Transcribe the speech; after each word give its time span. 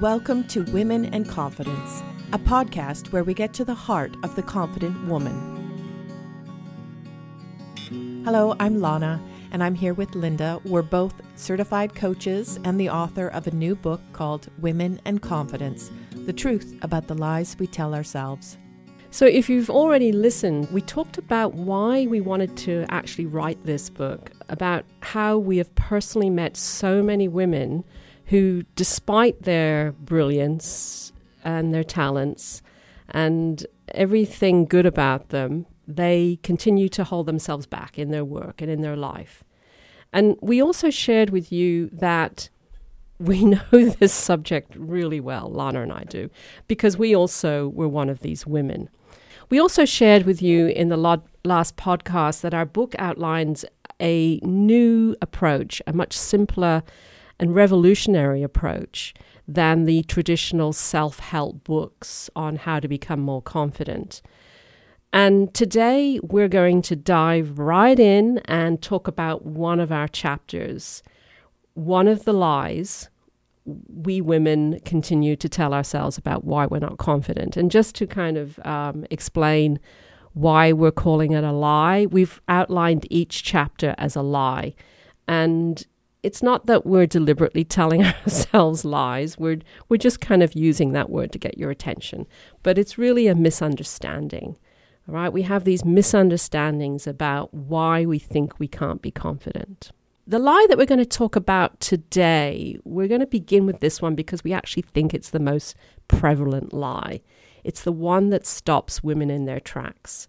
Welcome 0.00 0.46
to 0.48 0.62
Women 0.72 1.06
and 1.14 1.26
Confidence, 1.26 2.02
a 2.34 2.38
podcast 2.38 3.12
where 3.12 3.24
we 3.24 3.32
get 3.32 3.54
to 3.54 3.64
the 3.64 3.72
heart 3.72 4.14
of 4.22 4.36
the 4.36 4.42
confident 4.42 5.08
woman. 5.08 5.42
Hello, 8.22 8.54
I'm 8.60 8.82
Lana, 8.82 9.22
and 9.52 9.62
I'm 9.64 9.74
here 9.74 9.94
with 9.94 10.14
Linda. 10.14 10.60
We're 10.66 10.82
both 10.82 11.14
certified 11.36 11.94
coaches 11.94 12.58
and 12.62 12.78
the 12.78 12.90
author 12.90 13.28
of 13.28 13.46
a 13.46 13.52
new 13.52 13.74
book 13.74 14.02
called 14.12 14.48
Women 14.58 15.00
and 15.06 15.22
Confidence 15.22 15.90
The 16.12 16.32
Truth 16.34 16.78
About 16.82 17.06
the 17.06 17.14
Lies 17.14 17.56
We 17.58 17.66
Tell 17.66 17.94
Ourselves. 17.94 18.58
So, 19.10 19.24
if 19.24 19.48
you've 19.48 19.70
already 19.70 20.12
listened, 20.12 20.70
we 20.72 20.82
talked 20.82 21.16
about 21.16 21.54
why 21.54 22.06
we 22.06 22.20
wanted 22.20 22.54
to 22.58 22.84
actually 22.90 23.24
write 23.24 23.64
this 23.64 23.88
book, 23.88 24.30
about 24.50 24.84
how 25.00 25.38
we 25.38 25.56
have 25.56 25.74
personally 25.74 26.28
met 26.28 26.54
so 26.58 27.02
many 27.02 27.28
women 27.28 27.82
who, 28.26 28.64
despite 28.74 29.42
their 29.42 29.92
brilliance 29.92 31.12
and 31.44 31.72
their 31.72 31.84
talents 31.84 32.62
and 33.08 33.66
everything 33.88 34.64
good 34.64 34.86
about 34.86 35.28
them, 35.28 35.66
they 35.86 36.38
continue 36.42 36.88
to 36.88 37.04
hold 37.04 37.26
themselves 37.26 37.66
back 37.66 37.98
in 37.98 38.10
their 38.10 38.24
work 38.24 38.60
and 38.60 38.70
in 38.70 38.80
their 38.80 38.96
life. 38.96 39.44
And 40.12 40.36
we 40.40 40.60
also 40.60 40.90
shared 40.90 41.30
with 41.30 41.52
you 41.52 41.88
that 41.92 42.48
we 43.18 43.44
know 43.44 43.64
this 43.70 44.12
subject 44.12 44.74
really 44.76 45.20
well, 45.20 45.48
Lana 45.50 45.82
and 45.82 45.92
I 45.92 46.04
do, 46.04 46.28
because 46.68 46.98
we 46.98 47.14
also 47.14 47.68
were 47.68 47.88
one 47.88 48.10
of 48.10 48.20
these 48.20 48.46
women. 48.46 48.90
We 49.48 49.60
also 49.60 49.84
shared 49.84 50.24
with 50.24 50.42
you 50.42 50.66
in 50.66 50.88
the 50.88 50.96
last 50.96 51.76
podcast 51.76 52.40
that 52.40 52.52
our 52.52 52.66
book 52.66 52.96
outlines 52.98 53.64
a 54.00 54.38
new 54.42 55.14
approach, 55.22 55.80
a 55.86 55.92
much 55.92 56.12
simpler 56.12 56.82
and 57.38 57.54
revolutionary 57.54 58.42
approach 58.42 59.14
than 59.46 59.84
the 59.84 60.02
traditional 60.04 60.72
self 60.72 61.18
help 61.20 61.64
books 61.64 62.28
on 62.34 62.56
how 62.56 62.80
to 62.80 62.88
become 62.88 63.20
more 63.20 63.42
confident. 63.42 64.22
And 65.12 65.54
today 65.54 66.20
we're 66.22 66.48
going 66.48 66.82
to 66.82 66.96
dive 66.96 67.58
right 67.58 67.98
in 67.98 68.38
and 68.44 68.82
talk 68.82 69.08
about 69.08 69.46
one 69.46 69.80
of 69.80 69.92
our 69.92 70.08
chapters, 70.08 71.02
one 71.74 72.08
of 72.08 72.24
the 72.24 72.34
lies 72.34 73.08
we 73.64 74.20
women 74.20 74.78
continue 74.84 75.34
to 75.36 75.48
tell 75.48 75.74
ourselves 75.74 76.16
about 76.16 76.44
why 76.44 76.66
we're 76.66 76.78
not 76.78 76.98
confident. 76.98 77.56
And 77.56 77.70
just 77.70 77.94
to 77.96 78.06
kind 78.06 78.36
of 78.36 78.58
um, 78.64 79.04
explain 79.10 79.80
why 80.34 80.72
we're 80.72 80.92
calling 80.92 81.32
it 81.32 81.44
a 81.44 81.52
lie, 81.52 82.06
we've 82.06 82.40
outlined 82.48 83.06
each 83.10 83.42
chapter 83.42 83.94
as 83.98 84.14
a 84.14 84.22
lie. 84.22 84.74
And 85.26 85.84
it's 86.26 86.42
not 86.42 86.66
that 86.66 86.84
we're 86.84 87.06
deliberately 87.06 87.62
telling 87.62 88.04
ourselves 88.24 88.84
lies. 88.84 89.38
We're 89.38 89.60
we're 89.88 89.96
just 89.96 90.20
kind 90.20 90.42
of 90.42 90.56
using 90.56 90.92
that 90.92 91.08
word 91.08 91.30
to 91.32 91.38
get 91.38 91.56
your 91.56 91.70
attention. 91.70 92.26
But 92.64 92.78
it's 92.78 92.98
really 92.98 93.28
a 93.28 93.34
misunderstanding. 93.36 94.56
All 95.08 95.14
right? 95.14 95.32
We 95.32 95.42
have 95.42 95.62
these 95.62 95.84
misunderstandings 95.84 97.06
about 97.06 97.54
why 97.54 98.04
we 98.04 98.18
think 98.18 98.58
we 98.58 98.66
can't 98.66 99.00
be 99.00 99.12
confident. 99.12 99.92
The 100.26 100.40
lie 100.40 100.66
that 100.68 100.76
we're 100.76 100.86
going 100.86 100.98
to 100.98 101.06
talk 101.06 101.36
about 101.36 101.78
today, 101.78 102.76
we're 102.82 103.06
going 103.06 103.20
to 103.20 103.28
begin 103.28 103.64
with 103.64 103.78
this 103.78 104.02
one 104.02 104.16
because 104.16 104.42
we 104.42 104.52
actually 104.52 104.82
think 104.82 105.14
it's 105.14 105.30
the 105.30 105.38
most 105.38 105.76
prevalent 106.08 106.72
lie. 106.72 107.20
It's 107.62 107.84
the 107.84 107.92
one 107.92 108.30
that 108.30 108.44
stops 108.44 109.04
women 109.04 109.30
in 109.30 109.44
their 109.44 109.60
tracks. 109.60 110.26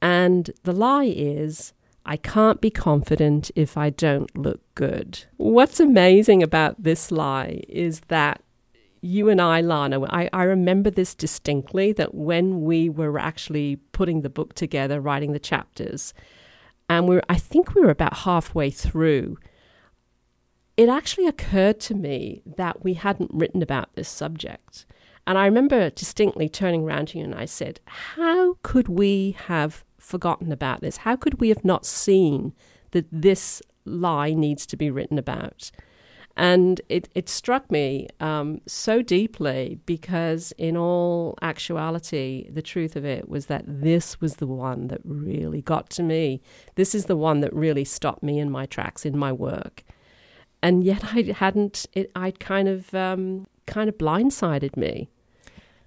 And 0.00 0.50
the 0.64 0.72
lie 0.72 1.12
is 1.14 1.72
I 2.04 2.16
can't 2.16 2.60
be 2.60 2.70
confident 2.70 3.50
if 3.54 3.76
I 3.76 3.90
don't 3.90 4.36
look 4.36 4.60
good. 4.74 5.24
What's 5.36 5.80
amazing 5.80 6.42
about 6.42 6.82
this 6.82 7.10
lie 7.10 7.62
is 7.68 8.00
that 8.08 8.42
you 9.00 9.28
and 9.28 9.40
I, 9.40 9.60
Lana, 9.60 10.02
I, 10.04 10.30
I 10.32 10.44
remember 10.44 10.90
this 10.90 11.14
distinctly 11.14 11.92
that 11.92 12.14
when 12.14 12.62
we 12.62 12.88
were 12.88 13.18
actually 13.18 13.76
putting 13.92 14.22
the 14.22 14.30
book 14.30 14.54
together, 14.54 15.00
writing 15.00 15.32
the 15.32 15.40
chapters, 15.40 16.14
and 16.88 17.08
we're, 17.08 17.22
I 17.28 17.36
think 17.36 17.74
we 17.74 17.82
were 17.82 17.90
about 17.90 18.18
halfway 18.18 18.70
through, 18.70 19.38
it 20.76 20.88
actually 20.88 21.26
occurred 21.26 21.80
to 21.80 21.94
me 21.94 22.42
that 22.44 22.84
we 22.84 22.94
hadn't 22.94 23.30
written 23.32 23.62
about 23.62 23.94
this 23.94 24.08
subject. 24.08 24.86
And 25.26 25.38
I 25.38 25.46
remember 25.46 25.90
distinctly 25.90 26.48
turning 26.48 26.82
around 26.82 27.08
to 27.08 27.18
you 27.18 27.24
and 27.24 27.34
I 27.34 27.44
said, 27.44 27.80
How 27.86 28.56
could 28.62 28.88
we 28.88 29.36
have 29.46 29.84
forgotten 30.12 30.52
about 30.52 30.80
this? 30.82 30.98
How 30.98 31.16
could 31.16 31.40
we 31.40 31.48
have 31.48 31.64
not 31.64 31.84
seen 31.86 32.52
that 32.90 33.06
this 33.10 33.62
lie 33.84 34.34
needs 34.34 34.66
to 34.66 34.76
be 34.76 34.90
written 34.90 35.18
about? 35.18 35.70
And 36.36 36.80
it, 36.88 37.08
it 37.14 37.28
struck 37.28 37.70
me 37.70 38.08
um, 38.20 38.60
so 38.66 39.02
deeply 39.02 39.78
because, 39.84 40.52
in 40.56 40.76
all 40.76 41.36
actuality, 41.42 42.48
the 42.50 42.62
truth 42.62 42.96
of 42.96 43.04
it 43.04 43.28
was 43.28 43.46
that 43.46 43.64
this 43.66 44.20
was 44.20 44.36
the 44.36 44.46
one 44.46 44.88
that 44.88 45.00
really 45.04 45.62
got 45.62 45.90
to 45.90 46.02
me. 46.02 46.40
This 46.74 46.94
is 46.94 47.04
the 47.04 47.16
one 47.16 47.40
that 47.40 47.52
really 47.52 47.84
stopped 47.84 48.22
me 48.22 48.38
in 48.38 48.50
my 48.50 48.66
tracks 48.66 49.04
in 49.04 49.18
my 49.18 49.32
work. 49.32 49.84
And 50.62 50.84
yet, 50.84 51.02
I 51.12 51.34
hadn't, 51.36 51.86
it, 51.92 52.10
I'd 52.14 52.38
kind 52.40 52.68
of, 52.68 52.94
um, 52.94 53.46
kind 53.66 53.88
of 53.90 53.98
blindsided 53.98 54.76
me. 54.76 55.10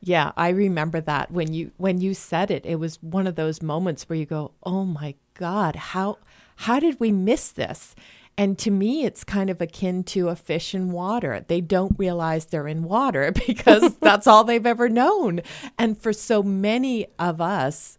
Yeah, 0.02 0.32
I 0.38 0.50
remember 0.50 1.02
that 1.02 1.32
when 1.32 1.54
you 1.54 1.72
when 1.78 2.00
you 2.00 2.14
said 2.14 2.52
it, 2.52 2.66
it 2.66 2.76
was 2.76 3.02
one 3.02 3.28
of 3.28 3.36
those 3.36 3.62
moments 3.62 4.08
where 4.08 4.18
you 4.18 4.26
go, 4.26 4.52
"Oh 4.64 4.86
my 4.86 5.16
god, 5.34 5.76
how 5.76 6.20
how 6.58 6.80
did 6.80 7.00
we 7.00 7.12
miss 7.12 7.50
this?" 7.52 7.96
And 8.38 8.58
to 8.60 8.72
me, 8.72 9.06
it's 9.06 9.24
kind 9.24 9.50
of 9.50 9.62
akin 9.62 10.04
to 10.06 10.28
a 10.28 10.36
fish 10.36 10.76
in 10.76 10.92
water. 10.92 11.46
They 11.48 11.62
don't 11.62 11.98
realize 11.98 12.46
they're 12.46 12.68
in 12.68 12.84
water 12.84 13.32
because 13.48 13.98
that's 14.00 14.28
all 14.28 14.44
they've 14.44 14.66
ever 14.66 14.90
known. 14.90 15.42
And 15.78 15.98
for 16.00 16.12
so 16.12 16.44
many 16.44 17.08
of 17.18 17.40
us, 17.40 17.98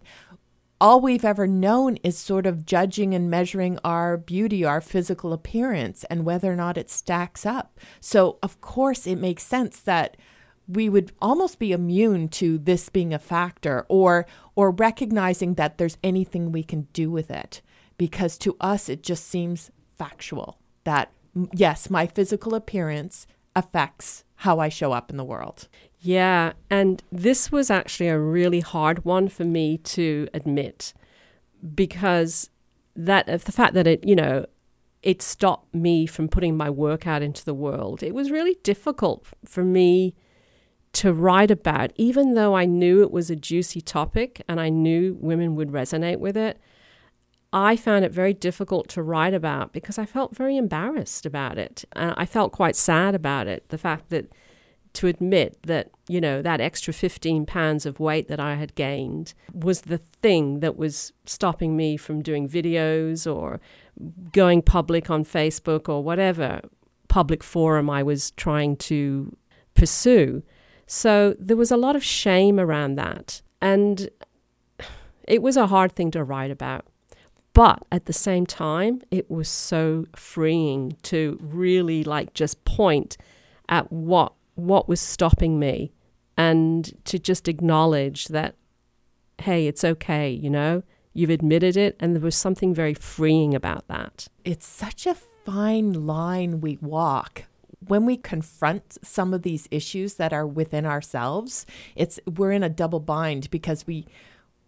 all 0.78 1.00
we've 1.00 1.24
ever 1.24 1.46
known 1.46 1.96
is 2.02 2.18
sort 2.18 2.44
of 2.44 2.66
judging 2.66 3.14
and 3.14 3.30
measuring 3.30 3.78
our 3.82 4.18
beauty, 4.18 4.62
our 4.64 4.82
physical 4.82 5.32
appearance, 5.32 6.04
and 6.04 6.26
whether 6.26 6.52
or 6.52 6.56
not 6.56 6.76
it 6.76 6.90
stacks 6.90 7.46
up. 7.46 7.80
So, 7.98 8.38
of 8.42 8.60
course, 8.60 9.06
it 9.06 9.16
makes 9.16 9.42
sense 9.42 9.80
that 9.80 10.18
we 10.68 10.88
would 10.88 11.12
almost 11.20 11.58
be 11.58 11.72
immune 11.72 12.28
to 12.28 12.58
this 12.58 12.88
being 12.88 13.14
a 13.14 13.18
factor 13.18 13.86
or 13.88 14.26
or 14.54 14.70
recognizing 14.70 15.54
that 15.54 15.78
there's 15.78 15.98
anything 16.02 16.50
we 16.50 16.62
can 16.62 16.82
do 16.92 17.10
with 17.10 17.30
it 17.30 17.62
because 17.98 18.36
to 18.38 18.56
us 18.60 18.88
it 18.88 19.02
just 19.02 19.26
seems 19.26 19.70
factual 19.96 20.58
that 20.84 21.10
yes 21.52 21.88
my 21.88 22.06
physical 22.06 22.54
appearance 22.54 23.26
affects 23.54 24.24
how 24.36 24.60
I 24.60 24.68
show 24.68 24.92
up 24.92 25.10
in 25.10 25.16
the 25.16 25.24
world. 25.24 25.68
Yeah, 25.98 26.52
and 26.70 27.02
this 27.10 27.50
was 27.50 27.70
actually 27.70 28.08
a 28.08 28.18
really 28.18 28.60
hard 28.60 29.04
one 29.04 29.28
for 29.28 29.44
me 29.44 29.78
to 29.78 30.28
admit 30.34 30.92
because 31.74 32.50
that 32.94 33.26
the 33.26 33.38
fact 33.52 33.74
that 33.74 33.86
it, 33.86 34.06
you 34.06 34.14
know, 34.14 34.46
it 35.02 35.22
stopped 35.22 35.74
me 35.74 36.06
from 36.06 36.28
putting 36.28 36.56
my 36.56 36.68
work 36.68 37.06
out 37.06 37.22
into 37.22 37.44
the 37.44 37.54
world. 37.54 38.02
It 38.02 38.14
was 38.14 38.30
really 38.30 38.58
difficult 38.62 39.26
for 39.44 39.64
me 39.64 40.14
to 40.96 41.12
write 41.12 41.50
about, 41.50 41.92
even 41.96 42.32
though 42.32 42.56
I 42.56 42.64
knew 42.64 43.02
it 43.02 43.10
was 43.10 43.28
a 43.28 43.36
juicy 43.36 43.82
topic 43.82 44.42
and 44.48 44.58
I 44.58 44.70
knew 44.70 45.18
women 45.20 45.54
would 45.54 45.70
resonate 45.70 46.18
with 46.18 46.38
it. 46.38 46.58
I 47.52 47.76
found 47.76 48.06
it 48.06 48.12
very 48.12 48.32
difficult 48.32 48.88
to 48.88 49.02
write 49.02 49.34
about 49.34 49.74
because 49.74 49.98
I 49.98 50.06
felt 50.06 50.34
very 50.34 50.56
embarrassed 50.56 51.26
about 51.26 51.58
it. 51.58 51.84
And 51.92 52.14
I 52.16 52.24
felt 52.24 52.52
quite 52.52 52.76
sad 52.76 53.14
about 53.14 53.46
it. 53.46 53.68
The 53.68 53.76
fact 53.76 54.08
that 54.08 54.32
to 54.94 55.06
admit 55.06 55.58
that, 55.64 55.90
you 56.08 56.18
know, 56.18 56.40
that 56.40 56.62
extra 56.62 56.94
15 56.94 57.44
pounds 57.44 57.84
of 57.84 58.00
weight 58.00 58.28
that 58.28 58.40
I 58.40 58.54
had 58.54 58.74
gained 58.74 59.34
was 59.52 59.82
the 59.82 59.98
thing 59.98 60.60
that 60.60 60.78
was 60.78 61.12
stopping 61.26 61.76
me 61.76 61.98
from 61.98 62.22
doing 62.22 62.48
videos 62.48 63.30
or 63.30 63.60
going 64.32 64.62
public 64.62 65.10
on 65.10 65.26
Facebook 65.26 65.90
or 65.90 66.02
whatever 66.02 66.62
public 67.08 67.44
forum 67.44 67.90
I 67.90 68.02
was 68.02 68.30
trying 68.30 68.76
to 68.76 69.36
pursue. 69.74 70.42
So 70.86 71.34
there 71.38 71.56
was 71.56 71.70
a 71.70 71.76
lot 71.76 71.96
of 71.96 72.04
shame 72.04 72.58
around 72.60 72.94
that. 72.94 73.42
And 73.60 74.08
it 75.26 75.42
was 75.42 75.56
a 75.56 75.66
hard 75.66 75.92
thing 75.92 76.10
to 76.12 76.24
write 76.24 76.50
about. 76.50 76.86
But 77.52 77.84
at 77.90 78.06
the 78.06 78.12
same 78.12 78.46
time, 78.46 79.02
it 79.10 79.30
was 79.30 79.48
so 79.48 80.06
freeing 80.14 80.96
to 81.04 81.38
really 81.40 82.04
like 82.04 82.34
just 82.34 82.64
point 82.64 83.16
at 83.68 83.90
what 83.90 84.34
what 84.54 84.88
was 84.88 85.00
stopping 85.00 85.58
me 85.58 85.92
and 86.36 86.92
to 87.04 87.18
just 87.18 87.48
acknowledge 87.48 88.28
that 88.28 88.54
hey, 89.40 89.66
it's 89.66 89.84
okay, 89.84 90.30
you 90.30 90.48
know? 90.48 90.82
You've 91.12 91.30
admitted 91.30 91.76
it 91.76 91.96
and 92.00 92.14
there 92.14 92.22
was 92.22 92.36
something 92.36 92.74
very 92.74 92.94
freeing 92.94 93.54
about 93.54 93.86
that. 93.88 94.28
It's 94.44 94.66
such 94.66 95.06
a 95.06 95.14
fine 95.14 96.06
line 96.06 96.60
we 96.60 96.78
walk 96.80 97.44
when 97.88 98.06
we 98.06 98.16
confront 98.16 98.98
some 99.02 99.32
of 99.32 99.42
these 99.42 99.68
issues 99.70 100.14
that 100.14 100.32
are 100.32 100.46
within 100.46 100.86
ourselves, 100.86 101.66
it's 101.94 102.18
we're 102.26 102.52
in 102.52 102.62
a 102.62 102.68
double 102.68 103.00
bind 103.00 103.50
because 103.50 103.86
we 103.86 104.06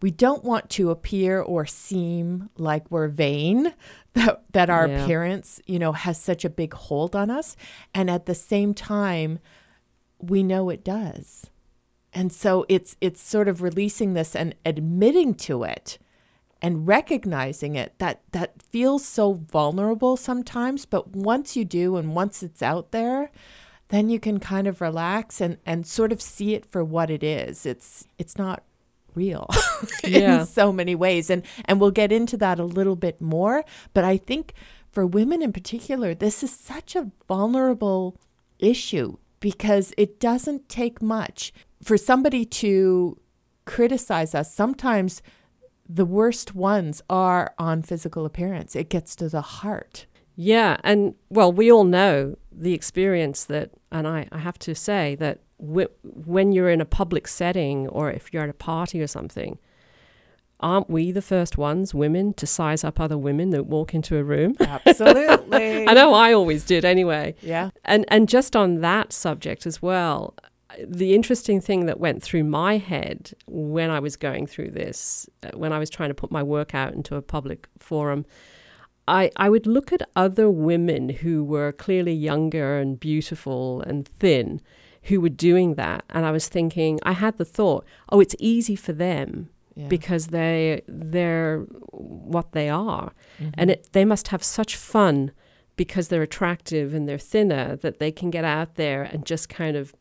we 0.01 0.11
don't 0.11 0.45
want 0.45 0.71
to 0.71 0.91
appear 0.91 1.41
or 1.41 1.67
seem 1.67 2.51
like 2.57 2.89
we're 2.91 3.09
vain 3.09 3.75
that 4.15 4.43
that 4.53 4.71
our 4.71 4.89
yeah. 4.89 5.03
appearance, 5.03 5.61
you 5.67 5.79
know, 5.79 5.93
has 5.93 6.21
such 6.21 6.45
a 6.45 6.51
big 6.51 6.75
hold 6.75 7.15
on 7.15 7.31
us, 7.31 7.57
and 7.95 8.11
at 8.11 8.27
the 8.27 8.35
same 8.35 8.75
time 8.75 9.39
we 10.21 10.43
know 10.43 10.69
it 10.69 10.85
does. 10.85 11.47
And 12.13 12.33
so 12.33 12.65
it's 12.69 12.97
it's 13.01 13.21
sort 13.21 13.49
of 13.49 13.63
releasing 13.63 14.15
this 14.15 14.35
and 14.35 14.55
admitting 14.65 15.35
to 15.35 15.63
it 15.63 15.99
and 16.61 16.87
recognizing 16.87 17.77
it 17.77 17.95
that 17.99 18.21
that 18.33 18.63
feels 18.63 19.05
so 19.05 19.33
vulnerable 19.35 20.17
sometimes, 20.17 20.87
but 20.87 21.15
once 21.15 21.57
you 21.57 21.65
do 21.65 21.97
and 21.97 22.15
once 22.15 22.43
it's 22.43 22.63
out 22.63 22.91
there, 22.91 23.31
then 23.89 24.09
you 24.11 24.19
can 24.21 24.39
kind 24.41 24.67
of 24.67 24.81
relax 24.81 25.41
and 25.41 25.59
and 25.65 25.87
sort 25.87 26.13
of 26.13 26.21
see 26.21 26.55
it 26.55 26.67
for 26.67 26.83
what 26.85 27.11
it 27.11 27.23
is. 27.23 27.65
It's 27.65 28.07
it's 28.19 28.37
not 28.37 28.63
real 29.15 29.49
Yeah. 30.05 30.41
in 30.41 30.47
so 30.47 30.73
many 30.73 30.95
ways 30.95 31.31
and 31.31 31.43
and 31.65 31.81
we'll 31.81 31.91
get 31.91 32.13
into 32.13 32.37
that 32.39 32.59
a 32.59 32.65
little 32.65 32.97
bit 32.97 33.21
more, 33.21 33.65
but 33.95 34.05
I 34.05 34.17
think 34.17 34.53
for 34.91 35.07
women 35.07 35.43
in 35.43 35.53
particular, 35.53 36.15
this 36.15 36.43
is 36.43 36.51
such 36.51 36.97
a 36.97 37.11
vulnerable 37.29 38.17
issue 38.59 39.17
because 39.41 39.93
it 39.97 40.19
doesn't 40.19 40.69
take 40.69 41.01
much 41.01 41.53
for 41.83 41.97
somebody 41.97 42.45
to 42.45 43.17
criticize 43.65 44.35
us. 44.35 44.53
Sometimes 44.53 45.23
the 45.89 46.05
worst 46.05 46.55
ones 46.55 47.03
are 47.09 47.55
on 47.59 47.83
physical 47.83 48.27
appearance. 48.27 48.77
It 48.77 48.89
gets 48.89 49.17
to 49.17 49.29
the 49.29 49.41
heart. 49.41 50.07
Yeah, 50.37 50.77
and 50.85 51.15
well, 51.31 51.51
we 51.51 51.73
all 51.73 51.85
know 51.85 52.37
the 52.53 52.75
experience 52.75 53.45
that, 53.47 53.71
and 53.91 54.07
I, 54.07 54.29
I 54.31 54.39
have 54.39 54.59
to 54.61 54.75
say 54.75 55.17
that 55.17 55.41
w- 55.61 55.89
when 56.03 56.53
you're 56.53 56.71
in 56.71 56.81
a 56.81 56.85
public 56.85 57.27
setting 57.27 57.89
or 57.89 58.11
if 58.11 58.33
you're 58.33 58.45
at 58.45 58.49
a 58.49 58.55
party 58.55 59.01
or 59.03 59.07
something, 59.07 59.59
aren't 60.61 60.91
we 60.91 61.11
the 61.11 61.23
first 61.23 61.59
ones, 61.59 61.95
women, 61.95 62.35
to 62.35 62.47
size 62.47 62.85
up 62.85 63.01
other 63.01 63.19
women 63.19 63.51
that 63.51 63.67
walk 63.67 63.95
into 63.95 64.17
a 64.17 64.23
room? 64.23 64.55
Absolutely. 64.61 65.89
I 65.89 65.95
know 65.95 66.15
I 66.15 66.33
always 66.33 66.65
did 66.65 66.85
anyway. 66.85 67.35
Yeah. 67.43 67.71
And 67.85 68.05
and 68.09 68.29
just 68.29 68.55
on 68.55 68.81
that 68.81 69.13
subject 69.13 69.67
as 69.67 69.83
well, 69.83 70.35
the 70.87 71.15
interesting 71.15 71.61
thing 71.61 71.87
that 71.87 71.99
went 71.99 72.23
through 72.23 72.45
my 72.45 72.77
head 72.77 73.33
when 73.47 73.91
I 73.91 74.01
was 74.01 74.17
going 74.17 74.47
through 74.47 74.71
this, 74.73 75.29
uh, 75.43 75.51
when 75.57 75.73
I 75.73 75.79
was 75.79 75.89
trying 75.91 76.11
to 76.11 76.15
put 76.15 76.31
my 76.31 76.43
work 76.43 76.75
out 76.75 76.93
into 76.93 77.17
a 77.17 77.23
public 77.23 77.69
forum, 77.79 78.27
I, 79.07 79.31
I 79.37 79.49
would 79.49 79.67
look 79.67 79.93
at 79.93 80.03
other 80.15 80.51
women 80.51 81.09
who 81.09 81.43
were 81.43 81.73
clearly 81.73 82.13
younger 82.13 82.79
and 82.79 83.01
beautiful 83.01 83.81
and 83.83 84.07
thin 84.07 84.61
who 85.05 85.21
were 85.23 85.31
doing 85.31 85.75
that. 85.77 86.05
And 86.11 86.27
I 86.27 86.31
was 86.31 86.49
thinking, 86.49 86.99
I 87.03 87.13
had 87.13 87.39
the 87.39 87.45
thought, 87.47 87.87
oh, 88.11 88.21
it's 88.21 88.37
easy 88.39 88.77
for 88.77 88.93
them 88.93 89.49
Yeah. 89.75 89.89
because 89.89 90.27
they 90.27 90.83
they're 90.87 91.61
what 91.93 92.53
they 92.53 92.69
are, 92.69 93.13
Mhm. 93.41 93.55
and 93.55 93.71
it, 93.71 93.89
they 93.93 94.05
must 94.05 94.29
have 94.29 94.43
such 94.45 94.77
fun 94.77 95.31
because 95.77 96.09
they're 96.09 96.23
attractive 96.23 96.93
and 96.93 97.09
they're 97.09 97.17
thinner 97.19 97.77
that 97.77 97.99
they 98.01 98.11
can 98.13 98.29
get 98.31 98.45
out 98.45 98.75
there 98.75 99.05
and 99.05 99.25
just 99.25 99.49
kind 99.49 99.77
of, 99.77 99.95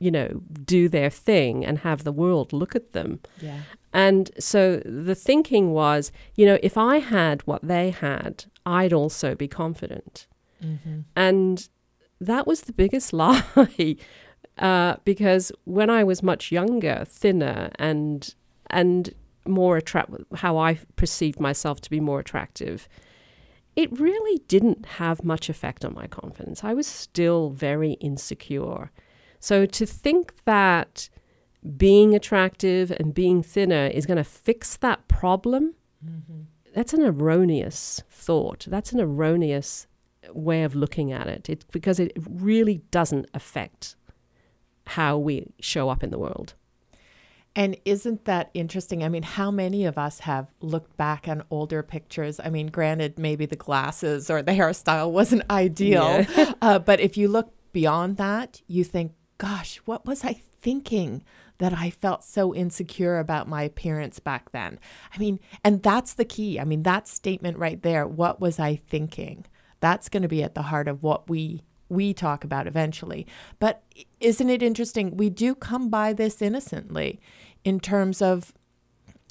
you 0.00 0.10
know, 0.10 0.42
do 0.64 0.88
their 0.88 1.10
thing 1.10 1.64
and 1.64 1.78
have 1.78 2.04
the 2.04 2.12
world 2.12 2.52
look 2.52 2.74
at 2.74 2.92
them. 2.92 3.20
yeah. 3.40 3.60
And 3.92 4.32
so 4.40 4.82
the 4.84 5.14
thinking 5.14 5.70
was, 5.72 6.10
you 6.34 6.46
know, 6.46 6.58
if 6.64 6.76
I 6.76 6.98
had 6.98 7.42
what 7.42 7.62
they 7.62 7.90
had, 7.90 8.46
I'd 8.66 8.92
also 8.92 9.36
be 9.36 9.46
confident. 9.46 10.26
Mm-hmm. 10.62 11.00
And 11.14 11.68
that 12.20 12.46
was 12.46 12.62
the 12.62 12.72
biggest 12.72 13.12
lie. 13.12 13.44
Uh, 14.58 14.96
because 15.04 15.50
when 15.64 15.90
I 15.90 16.04
was 16.04 16.22
much 16.22 16.52
younger, 16.52 17.04
thinner, 17.08 17.70
and 17.78 18.34
and 18.70 19.12
more 19.46 19.76
attract, 19.76 20.10
how 20.36 20.56
I 20.58 20.78
perceived 20.96 21.40
myself 21.40 21.80
to 21.82 21.90
be 21.90 22.00
more 22.00 22.20
attractive, 22.20 22.88
it 23.76 23.98
really 23.98 24.42
didn't 24.46 24.86
have 24.86 25.24
much 25.24 25.48
effect 25.48 25.84
on 25.84 25.94
my 25.94 26.06
confidence. 26.06 26.62
I 26.62 26.72
was 26.72 26.86
still 26.86 27.50
very 27.50 27.92
insecure. 27.94 28.90
So 29.44 29.66
to 29.66 29.84
think 29.84 30.32
that 30.46 31.10
being 31.76 32.14
attractive 32.14 32.90
and 32.90 33.12
being 33.12 33.42
thinner 33.42 33.86
is 33.86 34.06
going 34.06 34.16
to 34.16 34.24
fix 34.24 34.76
that 34.78 35.06
problem, 35.08 35.74
Mm-hmm. 36.04 36.40
that's 36.74 36.92
an 36.92 37.02
erroneous 37.02 38.02
thought. 38.10 38.66
That's 38.68 38.92
an 38.92 39.00
erroneous 39.00 39.86
way 40.32 40.62
of 40.62 40.74
looking 40.74 41.12
at 41.12 41.26
it. 41.28 41.48
It 41.48 41.64
because 41.72 41.98
it 41.98 42.12
really 42.28 42.82
doesn't 42.90 43.26
affect 43.32 43.96
how 44.88 45.16
we 45.16 45.46
show 45.60 45.88
up 45.88 46.02
in 46.02 46.10
the 46.10 46.18
world. 46.18 46.52
And 47.56 47.76
isn't 47.84 48.24
that 48.26 48.50
interesting? 48.52 49.02
I 49.02 49.08
mean, 49.08 49.22
how 49.22 49.50
many 49.50 49.84
of 49.86 49.96
us 49.96 50.20
have 50.20 50.48
looked 50.60 50.96
back 50.98 51.26
on 51.28 51.42
older 51.50 51.82
pictures? 51.82 52.38
I 52.38 52.50
mean, 52.50 52.66
granted, 52.66 53.18
maybe 53.18 53.46
the 53.46 53.56
glasses 53.56 54.28
or 54.28 54.42
the 54.42 54.52
hairstyle 54.52 55.10
wasn't 55.10 55.44
ideal, 55.50 56.26
uh, 56.60 56.78
but 56.80 57.00
if 57.00 57.16
you 57.16 57.28
look 57.28 57.52
beyond 57.72 58.16
that, 58.18 58.60
you 58.66 58.84
think, 58.84 59.12
gosh, 59.38 59.76
what 59.84 60.06
was 60.06 60.24
I 60.24 60.40
thinking 60.60 61.22
that 61.58 61.72
I 61.72 61.90
felt 61.90 62.24
so 62.24 62.54
insecure 62.54 63.18
about 63.18 63.48
my 63.48 63.62
appearance 63.62 64.18
back 64.18 64.52
then? 64.52 64.78
I 65.14 65.18
mean, 65.18 65.40
and 65.62 65.82
that's 65.82 66.14
the 66.14 66.24
key. 66.24 66.58
I 66.58 66.64
mean, 66.64 66.82
that 66.82 67.08
statement 67.08 67.58
right 67.58 67.82
there, 67.82 68.06
what 68.06 68.40
was 68.40 68.58
I 68.58 68.76
thinking? 68.76 69.46
That's 69.80 70.08
going 70.08 70.22
to 70.22 70.28
be 70.28 70.42
at 70.42 70.54
the 70.54 70.62
heart 70.62 70.88
of 70.88 71.02
what 71.02 71.28
we 71.28 71.62
we 71.90 72.14
talk 72.14 72.44
about 72.44 72.66
eventually. 72.66 73.26
But 73.58 73.82
isn't 74.18 74.50
it 74.50 74.62
interesting? 74.62 75.16
We 75.16 75.28
do 75.28 75.54
come 75.54 75.90
by 75.90 76.14
this 76.14 76.40
innocently 76.40 77.20
in 77.62 77.78
terms 77.78 78.22
of 78.22 78.54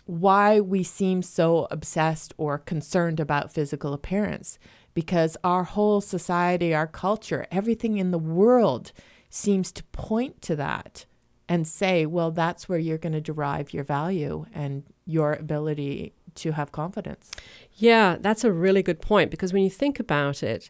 why 0.05 0.59
we 0.59 0.83
seem 0.83 1.21
so 1.21 1.67
obsessed 1.71 2.33
or 2.37 2.57
concerned 2.57 3.19
about 3.19 3.51
physical 3.51 3.93
appearance 3.93 4.59
because 4.93 5.37
our 5.43 5.63
whole 5.63 6.01
society, 6.01 6.73
our 6.73 6.87
culture, 6.87 7.47
everything 7.51 7.97
in 7.97 8.11
the 8.11 8.17
world 8.19 8.91
seems 9.33 9.71
to 9.71 9.83
point 9.85 10.43
to 10.43 10.55
that 10.55 11.05
and 11.49 11.67
say, 11.67 12.05
well, 12.05 12.29
that's 12.29 12.69
where 12.69 12.77
you're 12.77 12.99
going 12.99 13.13
to 13.13 13.21
derive 13.21 13.73
your 13.73 13.83
value 13.83 14.45
and 14.53 14.83
your 15.05 15.33
ability 15.33 16.13
to 16.35 16.51
have 16.51 16.71
confidence. 16.71 17.31
Yeah, 17.73 18.17
that's 18.19 18.43
a 18.43 18.51
really 18.51 18.83
good 18.83 19.01
point 19.01 19.31
because 19.31 19.51
when 19.51 19.63
you 19.63 19.71
think 19.71 19.99
about 19.99 20.43
it, 20.43 20.69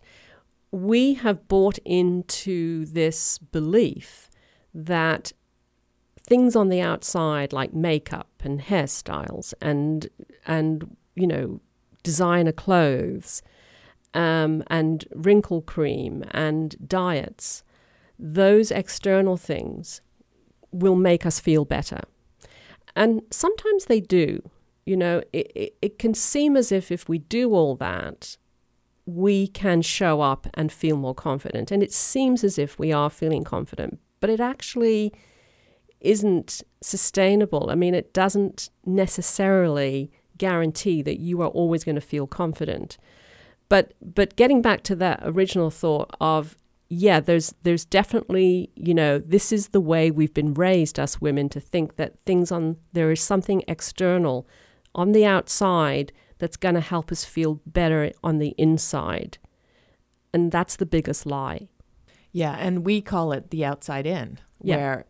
we 0.71 1.15
have 1.15 1.48
bought 1.50 1.77
into 1.83 2.86
this 2.86 3.38
belief 3.38 4.30
that 4.74 5.33
things 6.18 6.56
on 6.56 6.69
the 6.69 6.80
outside 6.80 7.51
like 7.51 7.74
makeup 7.74 8.30
and 8.44 8.62
hairstyles 8.62 9.54
and 9.62 10.07
and 10.48 10.95
you 11.16 11.27
know 11.27 11.59
designer 12.01 12.54
clothes 12.54 13.42
um, 14.13 14.63
and 14.68 15.06
wrinkle 15.13 15.62
cream 15.62 16.24
and 16.31 16.77
diets 16.88 17.63
those 18.24 18.72
external 18.72 19.36
things 19.36 20.02
will 20.71 20.95
make 20.95 21.26
us 21.26 21.40
feel 21.40 21.66
better 21.66 22.00
and 22.95 23.21
sometimes 23.30 23.86
they 23.86 24.00
do 24.00 24.42
you 24.86 24.95
know 24.95 25.21
it, 25.33 25.52
it, 25.56 25.76
it 25.81 26.00
can 26.00 26.14
seem 26.14 26.56
as 26.56 26.71
if 26.71 26.92
if 26.92 27.09
we 27.09 27.18
do 27.19 27.54
all 27.54 27.76
that 27.76 28.38
we 29.06 29.47
can 29.47 29.81
show 29.81 30.21
up 30.21 30.47
and 30.54 30.71
feel 30.71 30.95
more 30.95 31.14
confident 31.14 31.69
and 31.69 31.83
it 31.83 31.92
seems 31.92 32.44
as 32.44 32.57
if 32.57 32.80
we 32.80 32.92
are 32.92 33.09
feeling 33.09 33.44
confident 33.44 34.00
but 34.19 34.30
it 34.30 34.40
actually 34.40 35.14
isn't 36.04 36.62
sustainable. 36.81 37.69
I 37.69 37.76
mean, 37.76 37.95
it 37.95 38.14
doesn't 38.14 38.69
necessarily 38.86 40.12
guarantee 40.38 41.02
that 41.02 41.19
you 41.19 41.42
are 41.42 41.47
always 41.47 41.83
going 41.83 41.95
to 41.95 42.02
feel 42.02 42.28
confident. 42.28 42.97
But 43.69 43.94
but 44.02 44.36
getting 44.36 44.62
back 44.62 44.83
to 44.83 44.95
that 44.97 45.21
original 45.24 45.71
thought 45.71 46.16
of 46.19 46.56
yeah, 46.94 47.19
there's 47.19 47.54
there's 47.64 47.85
definitely, 47.85 48.69
you 48.76 48.94
know, 48.94 49.19
this 49.19 49.52
is 49.52 49.69
the 49.69 49.81
way 49.81 50.12
we've 50.12 50.33
been 50.33 50.54
raised 50.54 51.00
us 51.00 51.19
women 51.21 51.50
to 51.50 51.59
think 51.59 51.95
that 51.95 52.19
things 52.26 52.52
on 52.52 52.78
there 52.94 53.12
is 53.12 53.21
something 53.21 53.64
external 53.68 54.47
on 54.94 55.12
the 55.12 55.26
outside 55.26 56.12
that's 56.38 56.57
going 56.57 56.76
to 56.76 56.81
help 56.81 57.12
us 57.12 57.26
feel 57.26 57.62
better 57.66 58.12
on 58.23 58.38
the 58.38 58.54
inside. 58.57 59.38
And 60.33 60.52
that's 60.52 60.76
the 60.76 60.85
biggest 60.85 61.26
lie. 61.26 61.69
Yeah, 62.31 62.56
and 62.59 62.85
we 62.85 63.02
call 63.02 63.31
it 63.31 63.50
the 63.52 63.64
outside 63.64 64.06
in, 64.06 64.40
Yeah. 64.62 64.76
where 64.76 65.06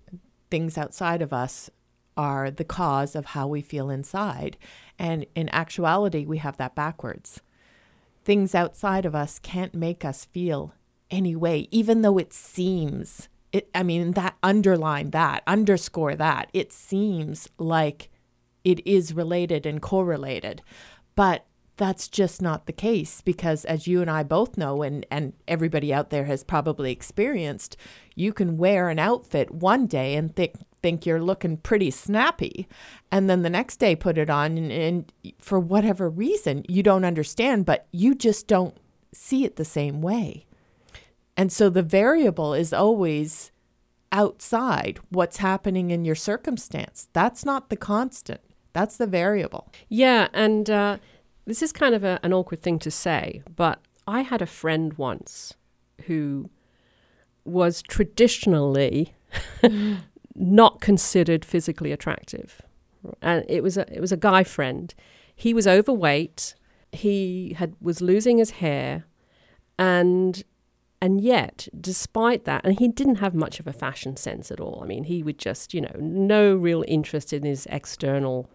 things 0.51 0.77
outside 0.77 1.21
of 1.21 1.31
us 1.33 1.69
are 2.15 2.51
the 2.51 2.65
cause 2.65 3.15
of 3.15 3.27
how 3.27 3.47
we 3.47 3.61
feel 3.61 3.89
inside. 3.89 4.57
And 4.99 5.25
in 5.33 5.49
actuality, 5.49 6.25
we 6.25 6.37
have 6.37 6.57
that 6.57 6.75
backwards. 6.75 7.41
Things 8.23 8.53
outside 8.53 9.05
of 9.05 9.15
us 9.15 9.39
can't 9.39 9.73
make 9.73 10.05
us 10.05 10.25
feel 10.25 10.73
any 11.13 11.35
way, 11.35 11.67
even 11.71 12.01
though 12.01 12.17
it 12.17 12.33
seems 12.33 13.29
it 13.53 13.69
I 13.73 13.83
mean 13.83 14.11
that 14.13 14.35
underline 14.43 15.11
that, 15.11 15.43
underscore 15.47 16.15
that. 16.15 16.49
It 16.53 16.73
seems 16.73 17.47
like 17.57 18.09
it 18.65 18.85
is 18.85 19.13
related 19.13 19.65
and 19.65 19.81
correlated. 19.81 20.61
But 21.15 21.45
that's 21.77 22.07
just 22.07 22.41
not 22.41 22.65
the 22.65 22.73
case 22.73 23.21
because 23.21 23.65
as 23.65 23.87
you 23.87 24.01
and 24.01 24.09
I 24.09 24.23
both 24.23 24.57
know 24.57 24.83
and 24.83 25.05
and 25.09 25.33
everybody 25.47 25.93
out 25.93 26.09
there 26.09 26.25
has 26.25 26.43
probably 26.43 26.91
experienced, 26.91 27.77
you 28.15 28.33
can 28.33 28.57
wear 28.57 28.89
an 28.89 28.99
outfit 28.99 29.51
one 29.51 29.85
day 29.87 30.15
and 30.15 30.35
think 30.35 30.55
think 30.81 31.05
you're 31.05 31.21
looking 31.21 31.55
pretty 31.55 31.89
snappy 31.89 32.67
and 33.09 33.29
then 33.29 33.41
the 33.41 33.49
next 33.49 33.77
day 33.77 33.95
put 33.95 34.17
it 34.17 34.29
on 34.29 34.57
and, 34.57 34.69
and 34.69 35.13
for 35.39 35.57
whatever 35.57 36.09
reason 36.09 36.61
you 36.67 36.83
don't 36.83 37.05
understand 37.05 37.65
but 37.65 37.87
you 37.93 38.13
just 38.13 38.47
don't 38.47 38.75
see 39.13 39.45
it 39.45 39.55
the 39.55 39.63
same 39.63 40.01
way. 40.01 40.45
And 41.35 41.51
so 41.51 41.69
the 41.69 41.83
variable 41.83 42.53
is 42.53 42.73
always 42.73 43.51
outside 44.11 44.99
what's 45.09 45.37
happening 45.37 45.89
in 45.89 46.05
your 46.05 46.15
circumstance. 46.15 47.09
That's 47.13 47.43
not 47.43 47.69
the 47.69 47.75
constant, 47.75 48.41
that's 48.71 48.97
the 48.97 49.07
variable. 49.07 49.71
Yeah, 49.89 50.27
and 50.33 50.69
uh, 50.69 50.97
this 51.45 51.61
is 51.61 51.71
kind 51.71 51.95
of 51.95 52.03
a, 52.03 52.19
an 52.23 52.33
awkward 52.33 52.61
thing 52.61 52.79
to 52.79 52.91
say, 52.91 53.41
but 53.55 53.81
I 54.07 54.21
had 54.21 54.41
a 54.41 54.45
friend 54.45 54.93
once 54.93 55.55
who 56.05 56.49
was 57.45 57.81
traditionally 57.81 59.15
not 60.35 60.81
considered 60.81 61.43
physically 61.43 61.91
attractive. 61.91 62.61
And 63.21 63.43
it 63.49 63.61
was 63.63 63.77
a 63.77 63.91
it 63.93 63.99
was 63.99 64.11
a 64.11 64.17
guy 64.17 64.43
friend. 64.43 64.93
He 65.35 65.53
was 65.53 65.67
overweight. 65.67 66.55
He 66.91 67.55
had 67.57 67.75
was 67.81 68.01
losing 68.01 68.37
his 68.37 68.51
hair 68.51 69.05
and 69.77 70.43
and 71.03 71.19
yet 71.19 71.67
despite 71.81 72.45
that 72.45 72.61
and 72.63 72.79
he 72.79 72.87
didn't 72.87 73.15
have 73.15 73.35
much 73.35 73.59
of 73.59 73.67
a 73.67 73.73
fashion 73.73 74.15
sense 74.15 74.49
at 74.49 74.61
all. 74.61 74.79
I 74.81 74.87
mean, 74.87 75.03
he 75.03 75.21
would 75.21 75.37
just, 75.37 75.73
you 75.73 75.81
know, 75.81 75.93
no 75.99 76.55
real 76.55 76.85
interest 76.87 77.33
in 77.33 77.43
his 77.43 77.67
external, 77.69 78.49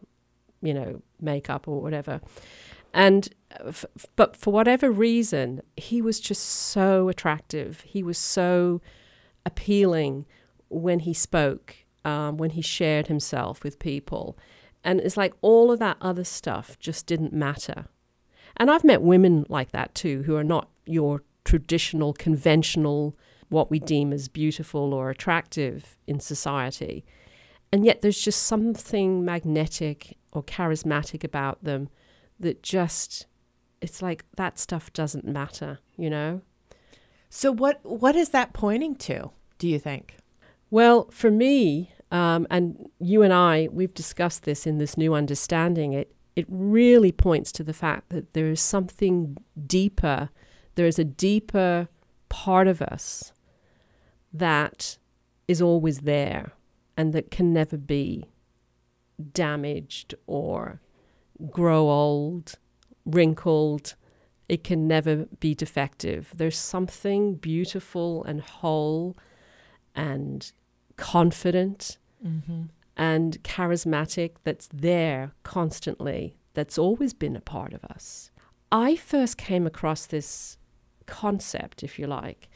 you 0.63 0.73
know, 0.73 1.03
makeup 1.21 1.69
or 1.69 1.83
whatever. 1.83 2.23
And 2.95 3.29
f- 3.67 3.85
but 4.17 4.35
for 4.35 4.51
whatever 4.51 4.91
reason, 4.91 5.61
he 5.77 6.01
was 6.01 6.19
just 6.21 6.43
so 6.43 7.11
attractive. 7.11 7.83
He 7.83 8.03
was 8.03 8.17
so 8.17 8.81
appealing 9.45 10.25
when 10.71 11.01
he 11.01 11.13
spoke, 11.13 11.77
um, 12.07 12.39
when 12.39 12.51
he 12.51 12.63
shared 12.63 13.09
himself 13.09 13.63
with 13.63 13.79
people. 13.79 14.39
And 14.83 15.01
it's 15.01 15.19
like 15.19 15.35
all 15.43 15.71
of 15.71 15.81
that 15.81 15.99
other 16.01 16.25
stuff 16.25 16.79
just 16.79 17.05
didn't 17.05 17.35
matter. 17.35 17.89
And 18.57 18.71
I've 18.71 18.85
met 18.85 19.03
women 19.03 19.45
like 19.51 19.73
that 19.73 19.95
too, 19.95 20.23
who 20.23 20.35
are 20.35 20.43
not 20.45 20.71
your 20.87 21.21
traditional, 21.49 22.13
conventional, 22.13 23.17
what 23.49 23.71
we 23.71 23.79
deem 23.79 24.13
as 24.13 24.29
beautiful 24.29 24.93
or 24.93 25.09
attractive 25.09 25.97
in 26.07 26.21
society. 26.21 26.97
And 27.73 27.87
yet 27.87 28.03
there's 28.03 28.21
just 28.21 28.43
something 28.43 29.25
magnetic 29.25 30.19
or 30.31 30.43
charismatic 30.43 31.25
about 31.25 31.65
them 31.65 31.89
that 32.39 32.63
just, 32.63 33.27
it's 33.81 34.03
like 34.03 34.27
that 34.37 34.59
stuff 34.59 34.93
doesn't 34.93 35.25
matter, 35.25 35.79
you 35.97 36.11
know? 36.11 36.43
So 37.31 37.51
what 37.51 37.81
what 37.83 38.15
is 38.15 38.29
that 38.31 38.53
pointing 38.53 38.95
to, 38.97 39.31
do 39.59 39.67
you 39.69 39.79
think? 39.79 40.17
Well, 40.71 41.09
for 41.11 41.31
me, 41.31 41.93
um, 42.11 42.47
and 42.51 42.91
you 42.99 43.23
and 43.23 43.33
I, 43.33 43.69
we've 43.73 43.95
discussed 43.95 44.43
this 44.45 44.67
in 44.67 44.77
this 44.79 44.97
new 44.97 45.15
understanding. 45.15 45.95
It 45.95 46.09
it 46.37 46.47
really 46.49 47.13
points 47.13 47.53
to 47.53 47.65
the 47.65 47.79
fact 47.85 48.11
that 48.11 48.33
there 48.35 48.51
is 48.51 48.61
something 48.61 49.37
deeper. 49.67 50.29
There 50.79 50.87
is 50.87 51.01
a 51.01 51.05
deeper 51.05 51.89
part 52.29 52.69
of 52.69 52.81
us 52.81 53.33
that 54.33 54.97
is 55.49 55.61
always 55.61 56.03
there 56.03 56.53
and 56.97 57.13
that 57.13 57.33
can 57.33 57.53
never 57.53 57.77
be 57.77 58.27
damaged 59.33 60.15
or 60.29 60.81
grow 61.51 61.91
old, 61.91 62.61
wrinkled. 63.05 63.97
It 64.49 64.63
can 64.63 64.87
never 64.87 65.27
be 65.41 65.53
defective. 65.53 66.31
There's 66.37 66.57
something 66.57 67.35
beautiful 67.35 68.23
and 68.23 68.41
whole 68.41 69.17
and 69.97 70.53
confident 70.97 71.99
mm-hmm. 72.25 72.67
and 72.97 73.43
charismatic 73.43 74.35
that's 74.45 74.69
there 74.73 75.33
constantly, 75.43 76.37
that's 76.55 76.79
always 76.79 77.15
been 77.15 77.35
a 77.35 77.41
part 77.41 77.73
of 77.73 77.85
us. 77.85 78.31
I 78.71 78.95
first 78.95 79.39
came 79.39 79.67
across 79.67 80.07
this 80.07 80.57
concept, 81.09 81.83
if 81.83 81.99
you 81.99 82.07
like, 82.07 82.49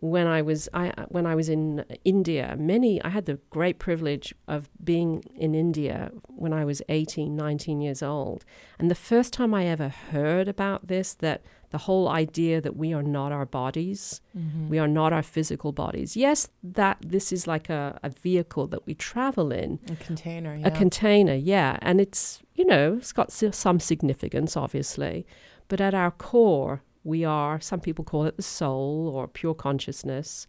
when 0.00 0.26
I 0.26 0.42
was 0.42 0.68
I 0.72 0.92
when 1.08 1.26
I 1.26 1.34
was 1.34 1.48
in 1.48 1.84
India. 2.04 2.56
Many 2.58 3.02
I 3.02 3.10
had 3.10 3.26
the 3.26 3.38
great 3.50 3.78
privilege 3.78 4.34
of 4.48 4.68
being 4.82 5.22
in 5.36 5.54
India 5.54 6.10
when 6.26 6.52
I 6.52 6.64
was 6.64 6.82
18, 6.88 7.36
19 7.36 7.80
years 7.80 8.02
old. 8.02 8.44
And 8.78 8.90
the 8.90 8.94
first 8.94 9.32
time 9.32 9.54
I 9.54 9.66
ever 9.66 9.88
heard 9.88 10.48
about 10.48 10.88
this 10.88 11.14
that 11.14 11.42
the 11.70 11.78
whole 11.78 12.08
idea 12.08 12.60
that 12.60 12.76
we 12.76 12.92
are 12.92 13.02
not 13.02 13.30
our 13.30 13.46
bodies, 13.46 14.20
mm-hmm. 14.36 14.68
we 14.68 14.78
are 14.78 14.88
not 14.88 15.12
our 15.12 15.22
physical 15.22 15.70
bodies. 15.70 16.16
Yes, 16.16 16.48
that 16.64 16.98
this 17.00 17.32
is 17.32 17.46
like 17.46 17.68
a, 17.68 17.98
a 18.02 18.10
vehicle 18.10 18.66
that 18.68 18.86
we 18.86 18.94
travel 18.94 19.52
in. 19.52 19.78
A 19.88 19.94
container, 19.96 20.56
yeah. 20.56 20.66
A 20.66 20.70
container, 20.72 21.34
yeah. 21.34 21.78
And 21.80 22.00
it's, 22.00 22.42
you 22.54 22.64
know, 22.64 22.94
it's 22.94 23.12
got 23.12 23.30
some 23.30 23.78
significance, 23.78 24.56
obviously. 24.56 25.26
But 25.68 25.80
at 25.80 25.94
our 25.94 26.10
core, 26.10 26.82
we 27.04 27.24
are, 27.24 27.60
some 27.60 27.80
people 27.80 28.04
call 28.04 28.24
it 28.24 28.36
the 28.36 28.42
soul 28.42 29.12
or 29.14 29.26
pure 29.26 29.54
consciousness. 29.54 30.46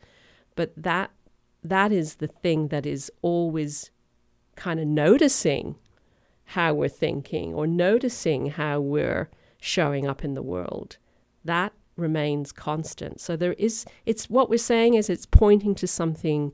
But 0.55 0.73
that 0.75 1.11
that 1.63 1.91
is 1.91 2.15
the 2.15 2.27
thing 2.27 2.69
that 2.69 2.85
is 2.85 3.11
always 3.21 3.91
kind 4.55 4.79
of 4.79 4.87
noticing 4.87 5.75
how 6.45 6.73
we're 6.73 6.89
thinking 6.89 7.53
or 7.53 7.67
noticing 7.67 8.47
how 8.47 8.79
we're 8.81 9.29
showing 9.59 10.07
up 10.07 10.23
in 10.23 10.33
the 10.33 10.41
world 10.41 10.97
that 11.45 11.73
remains 11.95 12.51
constant. 12.51 13.19
So 13.21 13.35
there 13.35 13.53
is, 13.53 13.85
it's 14.05 14.29
what 14.29 14.49
we're 14.49 14.57
saying 14.57 14.95
is 14.95 15.09
it's 15.09 15.25
pointing 15.25 15.75
to 15.75 15.87
something 15.87 16.53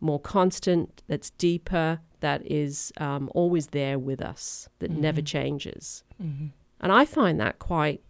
more 0.00 0.20
constant, 0.20 1.02
that's 1.08 1.30
deeper, 1.30 2.00
that 2.20 2.42
is 2.46 2.92
um, 2.98 3.30
always 3.34 3.68
there 3.68 3.98
with 3.98 4.20
us, 4.20 4.68
that 4.78 4.90
mm-hmm. 4.90 5.00
never 5.00 5.22
changes. 5.22 6.04
Mm-hmm. 6.22 6.46
And 6.80 6.92
I 6.92 7.04
find 7.04 7.40
that 7.40 7.58
quite 7.58 8.02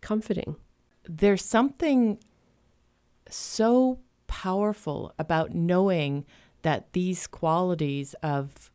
comforting. 0.00 0.56
There's 1.12 1.44
something 1.44 2.18
so 3.28 3.98
powerful 4.28 5.12
about 5.18 5.52
knowing 5.52 6.24
that 6.62 6.92
these 6.92 7.26
qualities 7.26 8.14
of 8.22 8.70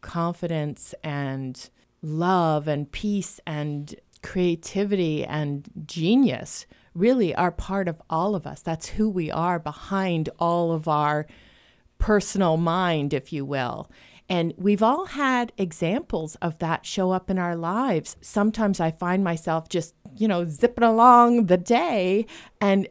confidence 0.00 0.94
and 1.04 1.68
love 2.00 2.68
and 2.68 2.90
peace 2.90 3.38
and 3.46 3.94
creativity 4.22 5.26
and 5.26 5.68
genius 5.84 6.64
really 6.94 7.34
are 7.34 7.52
part 7.52 7.86
of 7.86 8.00
all 8.08 8.34
of 8.34 8.46
us. 8.46 8.62
That's 8.62 8.88
who 8.90 9.10
we 9.10 9.30
are 9.30 9.58
behind 9.58 10.30
all 10.38 10.72
of 10.72 10.88
our 10.88 11.26
personal 11.98 12.56
mind, 12.56 13.12
if 13.12 13.30
you 13.30 13.44
will. 13.44 13.90
And 14.30 14.52
we've 14.56 14.82
all 14.82 15.06
had 15.06 15.52
examples 15.56 16.34
of 16.36 16.58
that 16.58 16.84
show 16.84 17.12
up 17.12 17.30
in 17.30 17.38
our 17.38 17.56
lives. 17.56 18.16
Sometimes 18.20 18.78
I 18.78 18.90
find 18.90 19.24
myself 19.24 19.68
just, 19.68 19.94
you 20.18 20.28
know, 20.28 20.44
zipping 20.44 20.84
along 20.84 21.46
the 21.46 21.56
day 21.56 22.26
and 22.60 22.88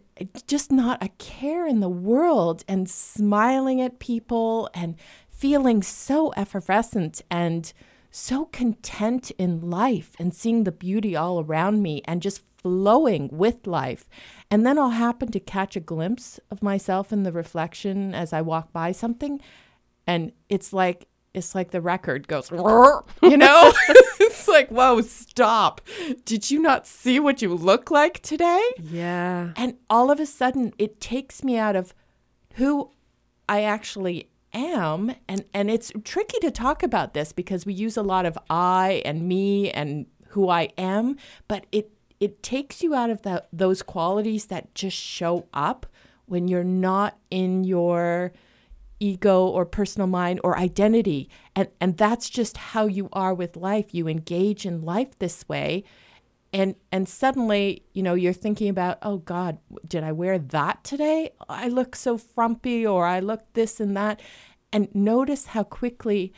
just 0.47 0.71
not 0.71 1.03
a 1.03 1.09
care 1.17 1.67
in 1.67 1.79
the 1.79 1.89
world 1.89 2.63
and 2.67 2.89
smiling 2.89 3.81
at 3.81 3.99
people 3.99 4.69
and 4.73 4.95
feeling 5.29 5.83
so 5.83 6.33
effervescent 6.35 7.21
and 7.29 7.73
so 8.09 8.45
content 8.45 9.31
in 9.37 9.69
life 9.69 10.13
and 10.17 10.33
seeing 10.33 10.63
the 10.63 10.71
beauty 10.71 11.15
all 11.15 11.43
around 11.43 11.81
me 11.81 12.01
and 12.05 12.21
just 12.21 12.41
flowing 12.57 13.29
with 13.31 13.67
life. 13.67 14.09
And 14.49 14.65
then 14.65 14.79
I'll 14.79 14.89
happen 14.89 15.31
to 15.31 15.39
catch 15.39 15.75
a 15.75 15.81
glimpse 15.81 16.39
of 16.49 16.63
myself 16.63 17.13
in 17.13 17.23
the 17.23 17.31
reflection 17.31 18.15
as 18.15 18.33
I 18.33 18.41
walk 18.41 18.73
by 18.73 18.91
something. 18.91 19.39
And 20.07 20.31
it's 20.49 20.73
like, 20.73 21.07
it's 21.37 21.55
like 21.55 21.71
the 21.71 21.81
record 21.81 22.27
goes, 22.27 22.51
you 22.51 23.37
know? 23.37 23.73
it's 24.19 24.47
like, 24.47 24.69
whoa, 24.69 25.01
stop. 25.01 25.81
Did 26.25 26.51
you 26.51 26.59
not 26.59 26.87
see 26.87 27.19
what 27.19 27.41
you 27.41 27.53
look 27.53 27.91
like 27.91 28.21
today? 28.21 28.63
Yeah. 28.81 29.51
And 29.55 29.75
all 29.89 30.11
of 30.11 30.19
a 30.19 30.25
sudden, 30.25 30.73
it 30.77 30.99
takes 30.99 31.43
me 31.43 31.57
out 31.57 31.75
of 31.75 31.93
who 32.55 32.91
I 33.47 33.63
actually 33.63 34.29
am 34.53 35.13
and 35.27 35.43
and 35.53 35.69
it's 35.69 35.91
tricky 36.03 36.39
to 36.39 36.49
talk 36.49 36.81
about 36.81 37.13
this 37.13 37.31
because 37.31 37.65
we 37.65 37.73
use 37.73 37.97
a 37.97 38.01
lot 38.01 38.25
of 38.25 38.37
I 38.49 39.01
and 39.05 39.27
me 39.27 39.69
and 39.71 40.07
who 40.29 40.49
I 40.49 40.69
am, 40.77 41.17
but 41.47 41.65
it 41.71 41.91
it 42.19 42.41
takes 42.41 42.81
you 42.81 42.95
out 42.95 43.09
of 43.09 43.21
the, 43.21 43.43
those 43.53 43.83
qualities 43.83 44.47
that 44.47 44.73
just 44.73 44.97
show 44.97 45.47
up 45.53 45.85
when 46.25 46.47
you're 46.47 46.63
not 46.63 47.17
in 47.29 47.63
your 47.63 48.33
ego 48.99 49.45
or 49.45 49.65
personal 49.65 50.07
mind 50.07 50.39
or 50.43 50.57
identity. 50.57 51.29
And 51.55 51.69
and 51.79 51.97
that's 51.97 52.29
just 52.29 52.57
how 52.57 52.85
you 52.85 53.09
are 53.13 53.33
with 53.33 53.55
life. 53.55 53.93
You 53.93 54.07
engage 54.07 54.65
in 54.65 54.81
life 54.81 55.17
this 55.19 55.47
way. 55.47 55.83
And 56.53 56.75
and 56.91 57.07
suddenly 57.07 57.83
you 57.93 58.03
know 58.03 58.13
you're 58.13 58.33
thinking 58.33 58.69
about 58.69 58.97
oh 59.01 59.17
god 59.17 59.57
did 59.87 60.03
i 60.03 60.11
wear 60.11 60.39
that 60.39 60.83
today? 60.83 61.31
I 61.49 61.67
look 61.67 61.95
so 61.95 62.17
frumpy 62.17 62.85
or 62.85 63.05
i 63.05 63.19
look 63.19 63.41
this 63.53 63.79
and 63.79 63.95
that. 63.97 64.21
And 64.71 64.93
notice 64.93 65.47
how 65.47 65.63
quickly 65.63 66.33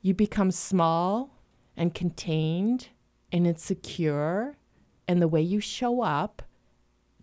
you 0.00 0.14
become 0.14 0.50
small 0.50 1.38
and 1.76 1.94
contained 1.94 2.88
and 3.30 3.46
insecure 3.46 4.56
and 5.08 5.22
the 5.22 5.28
way 5.28 5.40
you 5.40 5.60
show 5.60 6.02
up 6.02 6.42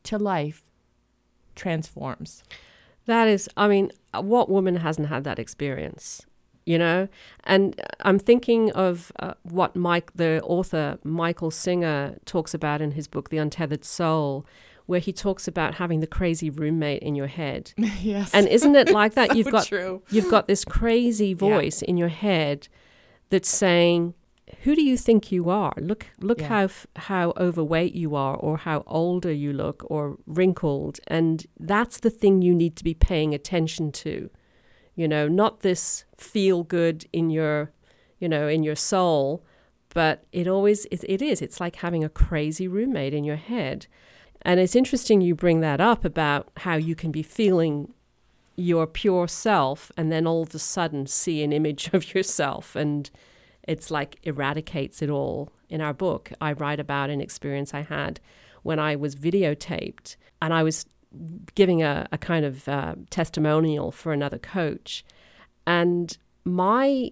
to 0.03 0.17
life 0.17 0.63
transforms 1.55 2.43
that 3.09 3.27
is 3.27 3.49
i 3.57 3.67
mean 3.67 3.91
what 4.21 4.49
woman 4.49 4.77
hasn't 4.77 5.09
had 5.09 5.23
that 5.23 5.39
experience 5.39 6.25
you 6.65 6.77
know 6.77 7.07
and 7.43 7.81
i'm 8.01 8.19
thinking 8.19 8.71
of 8.71 9.11
uh, 9.19 9.33
what 9.43 9.75
mike 9.75 10.11
the 10.15 10.41
author 10.43 10.97
michael 11.03 11.51
singer 11.51 12.17
talks 12.25 12.53
about 12.53 12.81
in 12.81 12.91
his 12.91 13.07
book 13.07 13.29
the 13.29 13.37
untethered 13.37 13.83
soul 13.83 14.45
where 14.89 14.99
he 14.99 15.13
talks 15.13 15.47
about 15.47 15.75
having 15.75 15.99
the 15.99 16.07
crazy 16.07 16.49
roommate 16.49 17.03
in 17.03 17.13
your 17.13 17.27
head. 17.27 17.71
yes. 18.01 18.33
And 18.33 18.47
isn't 18.47 18.75
it 18.75 18.89
like 18.89 19.13
that? 19.19 19.29
So 19.29 19.35
you've 19.35 19.51
got 19.51 19.67
true. 19.67 20.01
you've 20.09 20.31
got 20.31 20.47
this 20.47 20.65
crazy 20.65 21.35
voice 21.35 21.83
in 21.83 21.95
your 21.95 22.07
head 22.07 22.67
that's 23.29 23.47
saying, 23.47 24.15
"Who 24.63 24.75
do 24.75 24.83
you 24.83 24.97
think 24.97 25.31
you 25.31 25.49
are? 25.49 25.73
Look, 25.77 26.07
look 26.19 26.41
Yeah. 26.41 26.47
how 26.47 26.63
f- 26.63 26.87
how 26.95 27.33
overweight 27.37 27.95
you 27.95 28.15
are, 28.15 28.35
or 28.35 28.57
how 28.57 28.83
older 28.87 29.31
you 29.31 29.53
look, 29.53 29.83
or 29.89 30.17
wrinkled." 30.25 30.99
And 31.07 31.45
that's 31.59 31.99
the 31.99 32.09
thing 32.09 32.41
you 32.41 32.53
need 32.55 32.75
to 32.77 32.83
be 32.83 32.93
paying 32.93 33.33
attention 33.33 33.91
to. 33.93 34.29
You 34.95 35.07
know, 35.07 35.27
not 35.27 35.61
this 35.61 36.03
feel 36.17 36.63
good 36.63 37.05
in 37.13 37.29
your, 37.29 37.71
you 38.19 38.27
know, 38.27 38.47
in 38.47 38.63
your 38.63 38.75
soul, 38.75 39.43
but 39.93 40.25
it 40.31 40.47
always 40.47 40.85
it, 40.91 41.03
it 41.07 41.21
is. 41.21 41.41
It's 41.41 41.59
like 41.59 41.77
having 41.77 42.03
a 42.03 42.09
crazy 42.09 42.67
roommate 42.67 43.13
in 43.13 43.23
your 43.23 43.37
head. 43.37 43.87
And 44.41 44.59
it's 44.59 44.75
interesting 44.75 45.21
you 45.21 45.35
bring 45.35 45.59
that 45.61 45.81
up 45.81 46.05
about 46.05 46.49
how 46.57 46.75
you 46.75 46.95
can 46.95 47.11
be 47.11 47.23
feeling 47.23 47.93
your 48.55 48.87
pure 48.87 49.27
self 49.27 49.91
and 49.95 50.11
then 50.11 50.27
all 50.27 50.43
of 50.43 50.53
a 50.53 50.59
sudden 50.59 51.07
see 51.07 51.43
an 51.43 51.53
image 51.53 51.89
of 51.93 52.13
yourself 52.13 52.75
and 52.75 53.09
it's 53.69 53.91
like 53.91 54.17
eradicates 54.23 55.01
it 55.01 55.09
all. 55.09 55.51
In 55.69 55.79
our 55.79 55.93
book, 55.93 56.31
I 56.41 56.53
write 56.53 56.79
about 56.79 57.11
an 57.11 57.21
experience 57.21 57.75
I 57.75 57.81
had 57.81 58.19
when 58.63 58.79
I 58.79 58.95
was 58.95 59.15
videotaped 59.15 60.15
and 60.41 60.51
I 60.53 60.63
was 60.63 60.87
giving 61.53 61.83
a, 61.83 62.07
a 62.11 62.17
kind 62.17 62.45
of 62.45 62.67
uh, 62.67 62.95
testimonial 63.11 63.91
for 63.91 64.11
another 64.11 64.39
coach. 64.39 65.05
And 65.67 66.17
my 66.43 67.11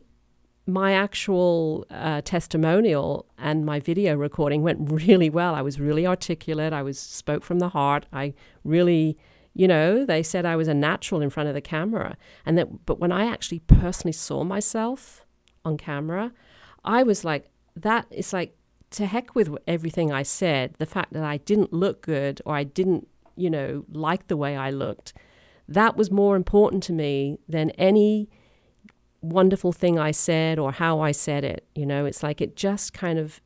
my 0.69 0.91
actual 0.91 1.85
uh, 1.91 2.21
testimonial 2.25 3.25
and 3.37 3.65
my 3.65 3.79
video 3.79 4.15
recording 4.17 4.63
went 4.63 4.91
really 4.91 5.29
well. 5.29 5.55
I 5.55 5.61
was 5.61 5.79
really 5.79 6.05
articulate. 6.05 6.73
I 6.73 6.81
was 6.81 6.99
spoke 6.99 7.43
from 7.43 7.59
the 7.59 7.69
heart. 7.69 8.05
I 8.11 8.33
really, 8.65 9.15
you 9.53 9.67
know, 9.67 10.05
they 10.05 10.23
said 10.23 10.45
I 10.45 10.57
was 10.57 10.67
a 10.67 10.73
natural 10.73 11.21
in 11.21 11.29
front 11.29 11.47
of 11.47 11.55
the 11.55 11.61
camera. 11.61 12.17
And 12.45 12.57
that, 12.57 12.85
but 12.85 12.99
when 12.99 13.13
I 13.13 13.27
actually 13.27 13.59
personally 13.59 14.11
saw 14.11 14.43
myself 14.43 15.25
on 15.63 15.77
camera, 15.77 16.33
I 16.88 17.03
was 17.03 17.24
like, 17.24 17.50
that 17.75 18.08
is 18.10 18.34
like 18.34 18.56
to 18.91 19.06
heck 19.06 19.36
with 19.36 19.56
everything 19.67 20.12
I 20.12 20.24
said. 20.24 20.74
The 20.79 20.86
fact 20.86 21.13
that 21.13 21.24
I 21.24 21.38
didn't 21.38 21.74
look 21.74 22.01
good 22.01 22.41
or 22.46 22.56
I 22.56 22.63
didn't, 22.63 23.08
you 23.36 23.50
know, 23.50 23.86
like 23.91 24.27
the 24.27 24.38
way 24.38 24.56
I 24.56 24.72
looked, 24.72 25.13
that 25.67 25.98
was 25.98 26.10
more 26.10 26.36
important 26.36 26.82
to 26.84 26.94
me 26.94 27.39
than 27.48 27.72
any 27.72 28.29
wonderful 29.22 29.74
thing 29.74 30.00
I 30.00 30.12
said 30.12 30.58
or 30.58 30.72
how 30.72 31.01
I 31.01 31.12
said 31.12 31.44
it. 31.44 31.67
You 31.75 31.86
know, 31.86 32.06
it's 32.06 32.24
like 32.24 32.39
it 32.39 32.56
just 32.56 32.94
kind 32.94 33.20
of 33.20 33.41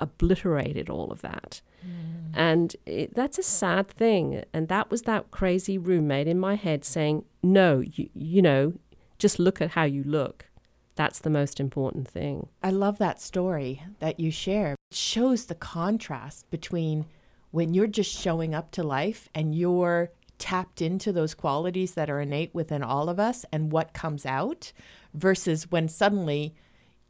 obliterated 0.00 0.90
all 0.90 1.12
of 1.12 1.22
that. 1.22 1.60
Mm. 1.86 2.30
And 2.34 2.76
it, 2.84 3.14
that's 3.14 3.38
a 3.38 3.42
sad 3.44 3.88
thing. 3.88 4.42
And 4.52 4.66
that 4.68 4.90
was 4.90 5.02
that 5.02 5.30
crazy 5.30 5.78
roommate 5.78 6.26
in 6.26 6.40
my 6.40 6.56
head 6.56 6.84
saying, 6.84 7.24
no, 7.42 7.80
you, 7.80 8.08
you 8.12 8.42
know, 8.42 8.74
just 9.18 9.38
look 9.38 9.60
at 9.60 9.70
how 9.70 9.84
you 9.84 10.02
look. 10.02 10.46
That's 10.94 11.18
the 11.18 11.30
most 11.30 11.58
important 11.58 12.08
thing. 12.08 12.48
I 12.62 12.70
love 12.70 12.98
that 12.98 13.20
story 13.20 13.82
that 13.98 14.20
you 14.20 14.30
share. 14.30 14.76
It 14.90 14.96
shows 14.96 15.46
the 15.46 15.54
contrast 15.54 16.50
between 16.50 17.06
when 17.50 17.74
you're 17.74 17.86
just 17.86 18.10
showing 18.10 18.54
up 18.54 18.70
to 18.72 18.82
life 18.82 19.28
and 19.34 19.54
you're 19.54 20.10
tapped 20.38 20.82
into 20.82 21.12
those 21.12 21.34
qualities 21.34 21.94
that 21.94 22.10
are 22.10 22.20
innate 22.20 22.54
within 22.54 22.82
all 22.82 23.08
of 23.08 23.20
us 23.20 23.44
and 23.52 23.70
what 23.70 23.92
comes 23.92 24.26
out 24.26 24.72
versus 25.14 25.70
when 25.70 25.88
suddenly 25.88 26.54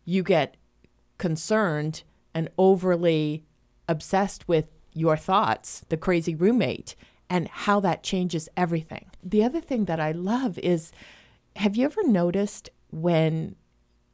you 0.05 0.23
get 0.23 0.57
concerned 1.19 2.03
and 2.35 2.51
overly 2.59 3.45
obsessed 3.89 4.47
with 4.47 4.67
your 4.93 5.17
thoughts, 5.17 5.85
the 5.89 5.97
crazy 5.97 6.35
roommate, 6.35 6.95
and 7.31 7.49
how 7.49 7.81
that 7.81 8.03
changes 8.03 8.49
everything. 8.57 9.07
The 9.23 9.43
other 9.43 9.61
thing 9.61 9.87
that 9.87 10.01
I 10.01 10.13
love 10.13 10.59
is 10.59 10.93
have 11.57 11.77
you 11.77 11.87
ever 11.87 12.07
noticed 12.07 12.71
when 12.91 13.57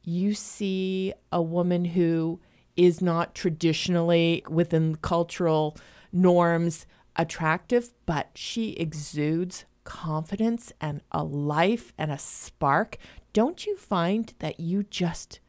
you 0.09 0.33
see 0.33 1.13
a 1.31 1.41
woman 1.41 1.85
who 1.85 2.39
is 2.75 3.01
not 3.01 3.35
traditionally 3.35 4.43
within 4.49 4.95
cultural 4.95 5.77
norms 6.11 6.85
attractive, 7.15 7.93
but 8.05 8.29
she 8.33 8.71
exudes 8.73 9.65
confidence 9.83 10.71
and 10.79 11.01
a 11.11 11.23
life 11.23 11.93
and 11.97 12.11
a 12.11 12.17
spark? 12.17 12.97
Don't 13.33 13.65
you 13.65 13.77
find 13.77 14.33
that 14.39 14.59
you 14.59 14.83
just 14.83 15.39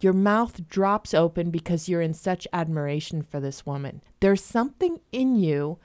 your 0.00 0.12
mouth 0.12 0.68
drops 0.68 1.14
open 1.14 1.50
because 1.50 1.88
you're 1.88 2.02
in 2.02 2.12
such 2.12 2.46
admiration 2.52 3.22
for 3.22 3.40
this 3.40 3.64
woman. 3.64 4.02
There's 4.20 4.44
something 4.44 5.00
in 5.12 5.36
you 5.36 5.78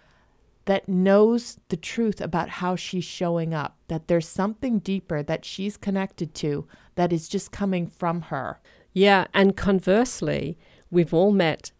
that 0.65 0.89
knows 0.89 1.57
the 1.69 1.77
truth 1.77 2.19
about 2.19 2.49
how 2.49 2.75
she's 2.75 3.05
showing 3.05 3.53
up, 3.53 3.77
that 3.87 4.07
there's 4.07 4.27
something 4.27 4.79
deeper 4.79 5.23
that 5.23 5.45
she's 5.45 5.77
connected 5.77 6.35
to 6.35 6.67
that 6.99 7.13
is 7.13 7.29
just 7.29 7.51
coming 7.51 7.87
from 7.87 8.23
her. 8.23 8.59
Yeah, 8.93 9.27
and 9.33 9.55
conversely, 9.55 10.57
we've 10.91 11.13
all 11.13 11.31
met 11.31 11.71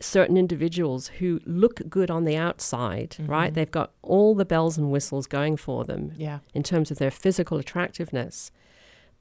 certain 0.00 0.36
individuals 0.36 1.08
who 1.18 1.40
look 1.44 1.82
good 1.90 2.10
on 2.10 2.24
the 2.24 2.36
outside, 2.36 3.10
mm-hmm. 3.10 3.30
right? 3.30 3.52
They've 3.52 3.70
got 3.70 3.92
all 4.02 4.34
the 4.34 4.44
bells 4.44 4.78
and 4.78 4.90
whistles 4.90 5.26
going 5.26 5.56
for 5.58 5.84
them 5.84 6.12
Yeah. 6.16 6.38
in 6.54 6.62
terms 6.62 6.90
of 6.90 6.98
their 6.98 7.10
physical 7.10 7.58
attractiveness. 7.58 8.50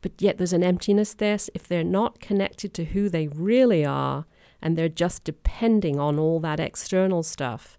But 0.02 0.14
yet 0.20 0.38
there's 0.38 0.54
an 0.54 0.64
emptiness 0.64 1.14
there 1.14 1.38
if 1.54 1.68
they're 1.68 1.84
not 1.84 2.20
connected 2.20 2.74
to 2.76 2.86
who 2.86 3.10
they 3.10 3.28
really 3.28 3.86
are 3.86 4.26
and 4.62 4.78
they're 4.78 4.90
just 4.90 5.24
depending 5.24 6.00
on 6.00 6.18
all 6.18 6.40
that 6.42 6.60
external 6.60 7.24
stuff. 7.24 7.78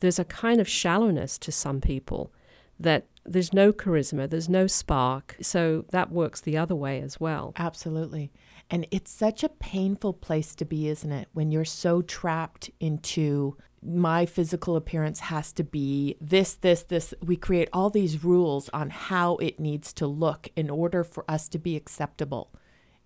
There's 0.00 0.18
a 0.18 0.24
kind 0.24 0.60
of 0.60 0.68
shallowness 0.68 1.38
to 1.38 1.52
some 1.52 1.80
people 1.80 2.32
that 2.78 3.06
there's 3.32 3.52
no 3.52 3.72
charisma, 3.72 4.28
there's 4.28 4.48
no 4.48 4.66
spark. 4.66 5.36
So 5.40 5.84
that 5.90 6.10
works 6.10 6.40
the 6.40 6.56
other 6.56 6.74
way 6.74 7.00
as 7.00 7.20
well. 7.20 7.52
Absolutely. 7.56 8.32
And 8.70 8.86
it's 8.90 9.10
such 9.10 9.42
a 9.42 9.48
painful 9.48 10.12
place 10.14 10.54
to 10.56 10.64
be, 10.64 10.88
isn't 10.88 11.12
it? 11.12 11.28
When 11.32 11.50
you're 11.50 11.64
so 11.64 12.02
trapped 12.02 12.70
into 12.80 13.56
my 13.82 14.26
physical 14.26 14.76
appearance 14.76 15.20
has 15.20 15.52
to 15.52 15.64
be 15.64 16.16
this, 16.20 16.54
this, 16.54 16.82
this. 16.82 17.14
We 17.24 17.36
create 17.36 17.68
all 17.72 17.90
these 17.90 18.24
rules 18.24 18.68
on 18.70 18.90
how 18.90 19.36
it 19.36 19.60
needs 19.60 19.92
to 19.94 20.06
look 20.06 20.48
in 20.56 20.68
order 20.68 21.04
for 21.04 21.24
us 21.28 21.48
to 21.50 21.58
be 21.58 21.76
acceptable, 21.76 22.52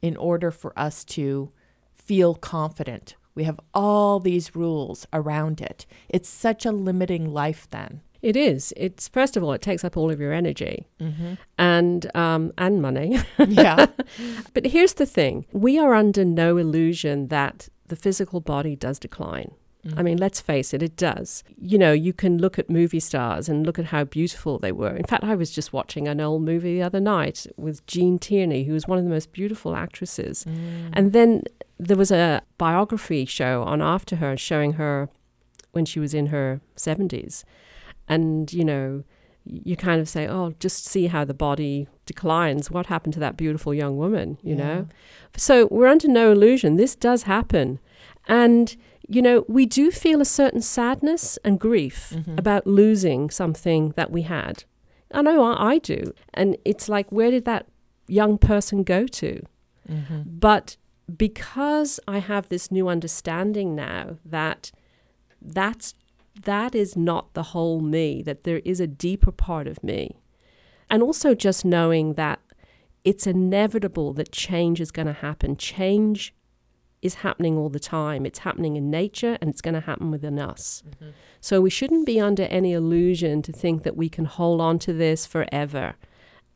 in 0.00 0.16
order 0.16 0.50
for 0.50 0.72
us 0.78 1.04
to 1.04 1.52
feel 1.94 2.34
confident. 2.34 3.16
We 3.34 3.44
have 3.44 3.60
all 3.72 4.18
these 4.20 4.56
rules 4.56 5.06
around 5.12 5.60
it. 5.60 5.86
It's 6.08 6.28
such 6.28 6.66
a 6.66 6.72
limiting 6.72 7.32
life 7.32 7.68
then. 7.70 8.02
It 8.22 8.36
is. 8.36 8.72
It's 8.76 9.08
first 9.08 9.36
of 9.36 9.42
all, 9.42 9.52
it 9.52 9.62
takes 9.62 9.84
up 9.84 9.96
all 9.96 10.10
of 10.10 10.20
your 10.20 10.32
energy 10.32 10.86
mm-hmm. 11.00 11.34
and 11.58 12.16
um, 12.16 12.52
and 12.56 12.80
money. 12.80 13.18
Yeah. 13.48 13.86
but 14.54 14.66
here's 14.66 14.94
the 14.94 15.06
thing: 15.06 15.46
we 15.52 15.78
are 15.78 15.94
under 15.94 16.24
no 16.24 16.56
illusion 16.56 17.28
that 17.28 17.68
the 17.86 17.96
physical 17.96 18.40
body 18.40 18.76
does 18.76 18.98
decline. 18.98 19.52
I 19.84 19.88
mm-hmm. 19.88 20.04
mean, 20.04 20.18
let's 20.18 20.40
face 20.40 20.72
it, 20.72 20.80
it 20.80 20.96
does. 20.96 21.42
You 21.60 21.76
know, 21.76 21.90
you 21.90 22.12
can 22.12 22.38
look 22.38 22.56
at 22.56 22.70
movie 22.70 23.00
stars 23.00 23.48
and 23.48 23.66
look 23.66 23.80
at 23.80 23.86
how 23.86 24.04
beautiful 24.04 24.60
they 24.60 24.70
were. 24.70 24.94
In 24.94 25.04
fact, 25.04 25.24
I 25.24 25.34
was 25.34 25.50
just 25.50 25.72
watching 25.72 26.06
an 26.06 26.20
old 26.20 26.42
movie 26.42 26.74
the 26.74 26.82
other 26.82 27.00
night 27.00 27.48
with 27.56 27.84
Gene 27.88 28.20
Tierney, 28.20 28.62
who 28.62 28.74
was 28.74 28.86
one 28.86 28.98
of 28.98 29.02
the 29.02 29.10
most 29.10 29.32
beautiful 29.32 29.74
actresses. 29.74 30.44
Mm. 30.48 30.90
And 30.92 31.12
then 31.12 31.42
there 31.78 31.96
was 31.96 32.12
a 32.12 32.42
biography 32.58 33.24
show 33.24 33.64
on 33.64 33.82
after 33.82 34.16
her 34.16 34.36
showing 34.36 34.74
her 34.74 35.08
when 35.72 35.84
she 35.84 35.98
was 35.98 36.14
in 36.14 36.26
her 36.26 36.60
70s. 36.76 37.42
And, 38.12 38.52
you 38.52 38.64
know, 38.64 39.04
you 39.44 39.76
kind 39.76 40.00
of 40.00 40.08
say, 40.08 40.26
oh, 40.28 40.54
just 40.60 40.84
see 40.86 41.06
how 41.08 41.24
the 41.24 41.34
body 41.34 41.88
declines. 42.06 42.70
What 42.70 42.86
happened 42.86 43.14
to 43.14 43.20
that 43.20 43.36
beautiful 43.36 43.74
young 43.74 43.96
woman, 43.96 44.38
you 44.42 44.54
Yeah. 44.56 44.64
know? 44.64 44.86
So 45.36 45.68
we're 45.70 45.88
under 45.88 46.08
no 46.08 46.32
illusion. 46.32 46.76
This 46.76 46.94
does 46.94 47.24
happen. 47.24 47.78
And, 48.28 48.76
you 49.08 49.22
know, 49.22 49.44
we 49.48 49.66
do 49.66 49.90
feel 49.90 50.20
a 50.20 50.24
certain 50.24 50.60
sadness 50.62 51.38
and 51.44 51.58
grief 51.58 52.12
mm-hmm. 52.14 52.38
about 52.38 52.66
losing 52.66 53.30
something 53.30 53.92
that 53.96 54.10
we 54.10 54.22
had. 54.22 54.64
I 55.12 55.22
know 55.22 55.42
I, 55.42 55.72
I 55.74 55.78
do. 55.78 56.14
And 56.34 56.56
it's 56.64 56.88
like, 56.88 57.10
where 57.10 57.30
did 57.30 57.44
that 57.44 57.66
young 58.06 58.38
person 58.38 58.84
go 58.84 59.06
to? 59.06 59.42
Mm-hmm. 59.90 60.22
But 60.26 60.76
because 61.16 62.00
I 62.06 62.18
have 62.18 62.48
this 62.48 62.70
new 62.70 62.88
understanding 62.88 63.74
now 63.74 64.18
that 64.24 64.70
that's 65.40 65.94
that 66.44 66.74
is 66.74 66.96
not 66.96 67.34
the 67.34 67.42
whole 67.42 67.80
me, 67.80 68.22
that 68.22 68.44
there 68.44 68.60
is 68.64 68.80
a 68.80 68.86
deeper 68.86 69.32
part 69.32 69.66
of 69.66 69.82
me. 69.82 70.16
And 70.90 71.02
also 71.02 71.34
just 71.34 71.64
knowing 71.64 72.14
that 72.14 72.40
it's 73.04 73.26
inevitable 73.26 74.12
that 74.14 74.32
change 74.32 74.80
is 74.80 74.90
going 74.90 75.06
to 75.06 75.12
happen. 75.12 75.56
Change 75.56 76.34
is 77.00 77.14
happening 77.14 77.58
all 77.58 77.68
the 77.68 77.80
time. 77.80 78.24
It's 78.24 78.40
happening 78.40 78.76
in 78.76 78.90
nature 78.90 79.36
and 79.40 79.50
it's 79.50 79.60
going 79.60 79.74
to 79.74 79.80
happen 79.80 80.10
within 80.10 80.38
us. 80.38 80.82
Mm-hmm. 80.88 81.10
So 81.40 81.60
we 81.60 81.70
shouldn't 81.70 82.06
be 82.06 82.20
under 82.20 82.44
any 82.44 82.72
illusion 82.72 83.42
to 83.42 83.52
think 83.52 83.82
that 83.82 83.96
we 83.96 84.08
can 84.08 84.24
hold 84.24 84.60
on 84.60 84.78
to 84.80 84.92
this 84.92 85.26
forever. 85.26 85.94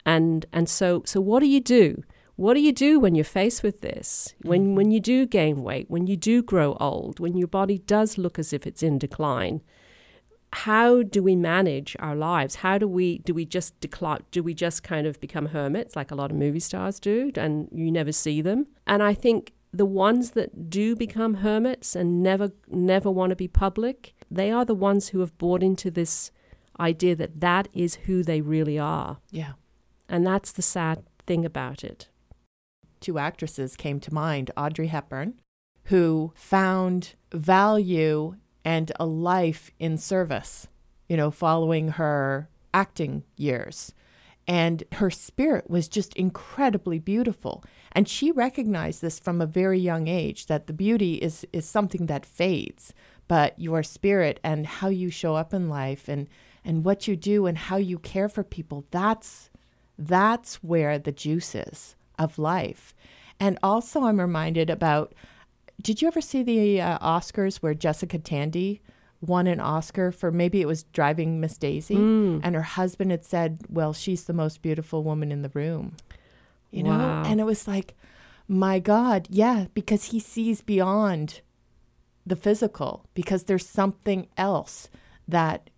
And 0.04 0.46
and 0.52 0.68
so 0.68 1.02
so 1.04 1.20
what 1.20 1.40
do 1.40 1.48
you 1.48 1.60
do? 1.60 2.04
What 2.36 2.54
do 2.54 2.60
you 2.60 2.72
do 2.72 3.00
when 3.00 3.14
you're 3.14 3.24
faced 3.24 3.62
with 3.62 3.80
this? 3.80 4.34
When 4.42 4.60
mm-hmm. 4.60 4.74
when 4.74 4.90
you 4.90 5.00
do 5.00 5.26
gain 5.26 5.62
weight, 5.62 5.90
when 5.90 6.06
you 6.06 6.16
do 6.16 6.42
grow 6.42 6.76
old, 6.80 7.18
when 7.18 7.36
your 7.36 7.48
body 7.48 7.78
does 7.78 8.18
look 8.18 8.38
as 8.38 8.52
if 8.52 8.66
it's 8.66 8.82
in 8.82 8.98
decline? 8.98 9.62
how 10.52 11.02
do 11.02 11.22
we 11.22 11.36
manage 11.36 11.96
our 11.98 12.16
lives? 12.16 12.56
How 12.56 12.78
do 12.78 12.88
we 12.88 13.18
do 13.18 13.34
we 13.34 13.44
just 13.44 13.78
decline? 13.80 14.22
Do 14.30 14.42
we 14.42 14.54
just 14.54 14.82
kind 14.82 15.06
of 15.06 15.20
become 15.20 15.46
hermits 15.46 15.94
like 15.94 16.10
a 16.10 16.14
lot 16.14 16.30
of 16.30 16.36
movie 16.36 16.60
stars 16.60 16.98
do, 16.98 17.30
and 17.36 17.68
you 17.72 17.90
never 17.90 18.12
see 18.12 18.40
them? 18.40 18.66
And 18.86 19.02
I 19.02 19.12
think 19.12 19.52
the 19.72 19.84
ones 19.84 20.30
that 20.30 20.70
do 20.70 20.96
become 20.96 21.34
hermits 21.34 21.94
and 21.94 22.22
never 22.22 22.52
never 22.68 23.10
want 23.10 23.30
to 23.30 23.36
be 23.36 23.48
public, 23.48 24.14
they 24.30 24.50
are 24.50 24.64
the 24.64 24.74
ones 24.74 25.08
who 25.08 25.20
have 25.20 25.36
bought 25.36 25.62
into 25.62 25.90
this 25.90 26.30
idea 26.80 27.14
that 27.16 27.40
that 27.40 27.68
is 27.74 27.96
who 28.06 28.22
they 28.22 28.40
really 28.40 28.78
are. 28.78 29.18
Yeah. 29.30 29.52
And 30.08 30.26
that's 30.26 30.52
the 30.52 30.62
sad 30.62 31.04
thing 31.26 31.44
about 31.44 31.84
it. 31.84 32.08
Two 33.06 33.18
actresses 33.18 33.76
came 33.76 34.00
to 34.00 34.12
mind 34.12 34.50
Audrey 34.56 34.88
Hepburn, 34.88 35.34
who 35.84 36.32
found 36.34 37.14
value 37.30 38.34
and 38.64 38.90
a 38.98 39.06
life 39.06 39.70
in 39.78 39.96
service, 39.96 40.66
you 41.08 41.16
know, 41.16 41.30
following 41.30 41.90
her 41.90 42.48
acting 42.74 43.22
years. 43.36 43.94
And 44.48 44.82
her 44.94 45.08
spirit 45.08 45.70
was 45.70 45.86
just 45.86 46.14
incredibly 46.14 46.98
beautiful. 46.98 47.62
And 47.92 48.08
she 48.08 48.32
recognized 48.32 49.02
this 49.02 49.20
from 49.20 49.40
a 49.40 49.46
very 49.46 49.78
young 49.78 50.08
age 50.08 50.46
that 50.46 50.66
the 50.66 50.72
beauty 50.72 51.14
is, 51.14 51.46
is 51.52 51.64
something 51.64 52.06
that 52.06 52.26
fades, 52.26 52.92
but 53.28 53.56
your 53.56 53.84
spirit 53.84 54.40
and 54.42 54.66
how 54.66 54.88
you 54.88 55.10
show 55.10 55.36
up 55.36 55.54
in 55.54 55.68
life 55.68 56.08
and, 56.08 56.26
and 56.64 56.84
what 56.84 57.06
you 57.06 57.14
do 57.14 57.46
and 57.46 57.56
how 57.56 57.76
you 57.76 58.00
care 58.00 58.28
for 58.28 58.42
people, 58.42 58.84
that's, 58.90 59.48
that's 59.96 60.56
where 60.56 60.98
the 60.98 61.12
juice 61.12 61.54
is 61.54 61.94
of 62.18 62.38
life. 62.38 62.94
And 63.38 63.58
also, 63.62 64.04
I'm 64.04 64.20
reminded 64.20 64.70
about 64.70 65.12
did 65.80 66.00
you 66.00 66.08
ever 66.08 66.22
see 66.22 66.42
the 66.42 66.80
uh, 66.80 66.98
Oscars 66.98 67.56
where 67.58 67.74
Jessica 67.74 68.18
Tandy 68.18 68.80
won 69.20 69.46
an 69.46 69.60
Oscar 69.60 70.10
for 70.10 70.30
maybe 70.32 70.60
it 70.62 70.66
was 70.66 70.84
Driving 70.84 71.38
Miss 71.40 71.58
Daisy, 71.58 71.96
Mm. 71.96 72.40
and 72.42 72.54
her 72.54 72.62
husband 72.62 73.10
had 73.10 73.24
said, 73.24 73.60
"Well, 73.68 73.92
she's 73.92 74.24
the 74.24 74.32
most 74.32 74.62
beautiful 74.62 75.02
woman 75.02 75.30
in 75.32 75.42
the 75.42 75.50
room," 75.50 75.96
you 76.70 76.82
know, 76.82 76.92
and 77.26 77.40
it 77.40 77.44
was 77.44 77.66
like, 77.68 77.94
my 78.48 78.78
God, 78.78 79.26
yeah, 79.30 79.66
because 79.74 80.04
he 80.06 80.20
sees 80.20 80.60
beyond 80.62 81.40
the 82.24 82.36
physical, 82.36 83.04
because 83.14 83.44
there's 83.44 83.66
something 83.66 84.28
else 84.36 84.88
that 85.28 85.68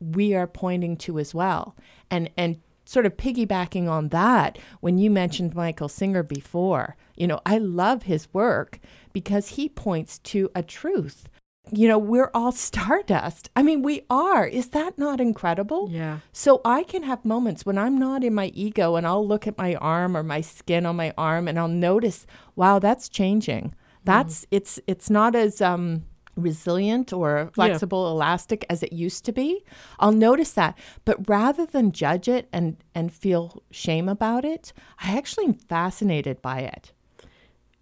we 0.00 0.34
are 0.34 0.46
pointing 0.46 0.96
to 0.98 1.18
as 1.18 1.34
well, 1.34 1.74
and 2.10 2.28
and 2.36 2.58
sort 2.88 3.04
of 3.04 3.18
piggybacking 3.18 3.86
on 3.86 4.08
that 4.08 4.58
when 4.80 4.96
you 4.96 5.10
mentioned 5.10 5.54
Michael 5.54 5.90
Singer 5.90 6.22
before, 6.22 6.96
you 7.16 7.26
know, 7.26 7.38
I 7.44 7.58
love 7.58 8.04
his 8.04 8.32
work 8.32 8.80
because 9.12 9.48
he 9.48 9.68
points 9.68 10.18
to 10.20 10.50
a 10.54 10.62
truth. 10.62 11.28
You 11.70 11.86
know, 11.86 11.98
we're 11.98 12.30
all 12.32 12.50
stardust. 12.68 13.50
I 13.54 13.62
mean, 13.62 13.82
we 13.82 14.06
are. 14.08 14.46
Is 14.46 14.70
that 14.70 14.96
not 14.96 15.20
incredible? 15.20 15.90
Yeah. 15.90 16.20
So 16.32 16.62
I 16.64 16.82
can 16.82 17.02
have 17.02 17.26
moments 17.26 17.66
when 17.66 17.76
I'm 17.76 17.98
not 17.98 18.24
in 18.24 18.32
my 18.32 18.46
ego 18.54 18.96
and 18.96 19.06
I'll 19.06 19.26
look 19.26 19.46
at 19.46 19.58
my 19.58 19.74
arm 19.74 20.16
or 20.16 20.22
my 20.22 20.40
skin 20.40 20.86
on 20.86 20.96
my 20.96 21.12
arm 21.18 21.46
and 21.46 21.58
I'll 21.58 21.68
notice, 21.68 22.26
wow, 22.56 22.78
that's 22.78 23.10
changing. 23.10 23.74
That's 24.04 24.46
it's 24.50 24.80
it's 24.86 25.10
not 25.10 25.34
as 25.34 25.60
um 25.60 26.04
resilient 26.38 27.12
or 27.12 27.50
flexible, 27.52 28.10
elastic 28.10 28.64
as 28.70 28.82
it 28.82 28.92
used 28.92 29.24
to 29.26 29.32
be. 29.32 29.64
I'll 29.98 30.12
notice 30.12 30.52
that. 30.52 30.78
But 31.04 31.28
rather 31.28 31.66
than 31.66 31.92
judge 31.92 32.28
it 32.28 32.48
and 32.52 32.76
and 32.94 33.12
feel 33.12 33.62
shame 33.70 34.08
about 34.08 34.44
it, 34.44 34.72
I 35.02 35.16
actually 35.16 35.46
am 35.46 35.54
fascinated 35.54 36.40
by 36.40 36.60
it. 36.60 36.92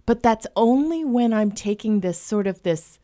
But 0.07 0.23
that's 0.23 0.47
only 0.55 1.05
when 1.05 1.33
I'm 1.33 1.51
taking 1.51 2.01
this 2.01 2.21
sort 2.21 2.47
of 2.47 2.63
this 2.63 2.99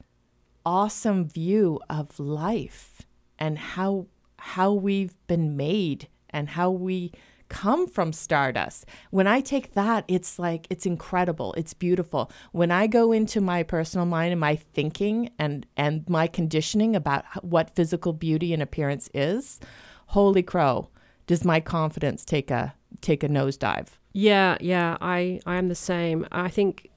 awesome 0.64 1.28
view 1.28 1.80
of 1.90 2.18
life 2.18 3.02
and 3.38 3.58
how 3.58 4.06
how 4.38 4.72
we've 4.72 5.14
been 5.26 5.56
made 5.56 6.08
and 6.30 6.50
how 6.50 6.70
we 6.70 7.12
come 7.52 7.86
from 7.86 8.14
stardust. 8.14 8.86
When 9.10 9.26
I 9.26 9.42
take 9.42 9.74
that, 9.74 10.04
it's 10.08 10.38
like 10.38 10.66
it's 10.70 10.86
incredible. 10.86 11.52
It's 11.52 11.74
beautiful. 11.74 12.32
When 12.52 12.70
I 12.70 12.86
go 12.86 13.12
into 13.12 13.42
my 13.42 13.62
personal 13.62 14.06
mind 14.06 14.32
and 14.32 14.40
my 14.40 14.56
thinking 14.56 15.30
and 15.38 15.66
and 15.76 16.08
my 16.08 16.26
conditioning 16.26 16.96
about 16.96 17.24
what 17.44 17.76
physical 17.76 18.14
beauty 18.14 18.54
and 18.54 18.62
appearance 18.62 19.10
is, 19.12 19.60
holy 20.06 20.42
crow, 20.42 20.88
does 21.26 21.44
my 21.44 21.60
confidence 21.60 22.24
take 22.24 22.50
a 22.50 22.74
take 23.02 23.22
a 23.22 23.28
nosedive. 23.28 23.88
Yeah, 24.14 24.56
yeah, 24.60 24.96
I, 25.00 25.40
I 25.46 25.56
am 25.56 25.68
the 25.68 25.74
same. 25.74 26.26
I 26.32 26.48
think 26.48 26.90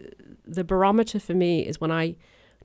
the 0.46 0.64
barometer 0.64 1.20
for 1.20 1.34
me 1.34 1.66
is 1.66 1.80
when 1.80 1.92
I 1.92 2.16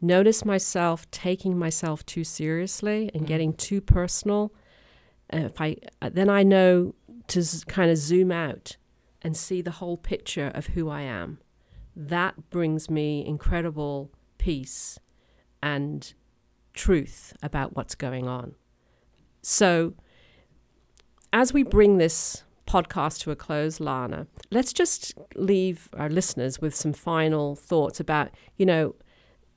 notice 0.01 0.45
myself 0.45 1.11
taking 1.11 1.59
myself 1.59 2.05
too 2.07 2.25
seriously 2.25 3.11
and 3.15 3.25
mm. 3.25 3.27
getting 3.27 3.53
too 3.53 3.81
personal. 3.81 4.53
If 5.33 5.61
I 5.61 5.77
then 6.01 6.29
I 6.29 6.43
know 6.43 6.95
to 7.31 7.43
z- 7.43 7.65
kind 7.67 7.91
of 7.91 7.97
zoom 7.97 8.31
out 8.31 8.77
and 9.23 9.37
see 9.37 9.63
the 9.63 9.73
whole 9.73 9.97
picture 9.97 10.51
of 10.55 10.69
who 10.69 10.89
I 10.89 11.03
am. 11.03 11.39
That 11.97 12.51
brings 12.51 12.89
me 12.89 13.25
incredible 13.27 14.11
peace 14.39 14.99
and 15.63 16.13
truth 16.73 17.37
about 17.43 17.77
what's 17.77 17.95
going 17.95 18.27
on. 18.27 18.55
So, 19.43 19.95
as 21.33 21.53
we 21.53 21.63
bring 21.63 21.99
this 21.99 22.45
podcast 22.67 23.21
to 23.21 23.31
a 23.31 23.37
close, 23.37 23.81
Lana, 23.81 24.27
let's 24.51 24.73
just 24.73 25.15
leave 25.35 25.89
our 25.97 26.09
listeners 26.09 26.61
with 26.61 26.75
some 26.75 26.93
final 26.93 27.57
thoughts 27.57 28.01
about, 28.01 28.31
you 28.57 28.67
know, 28.67 28.95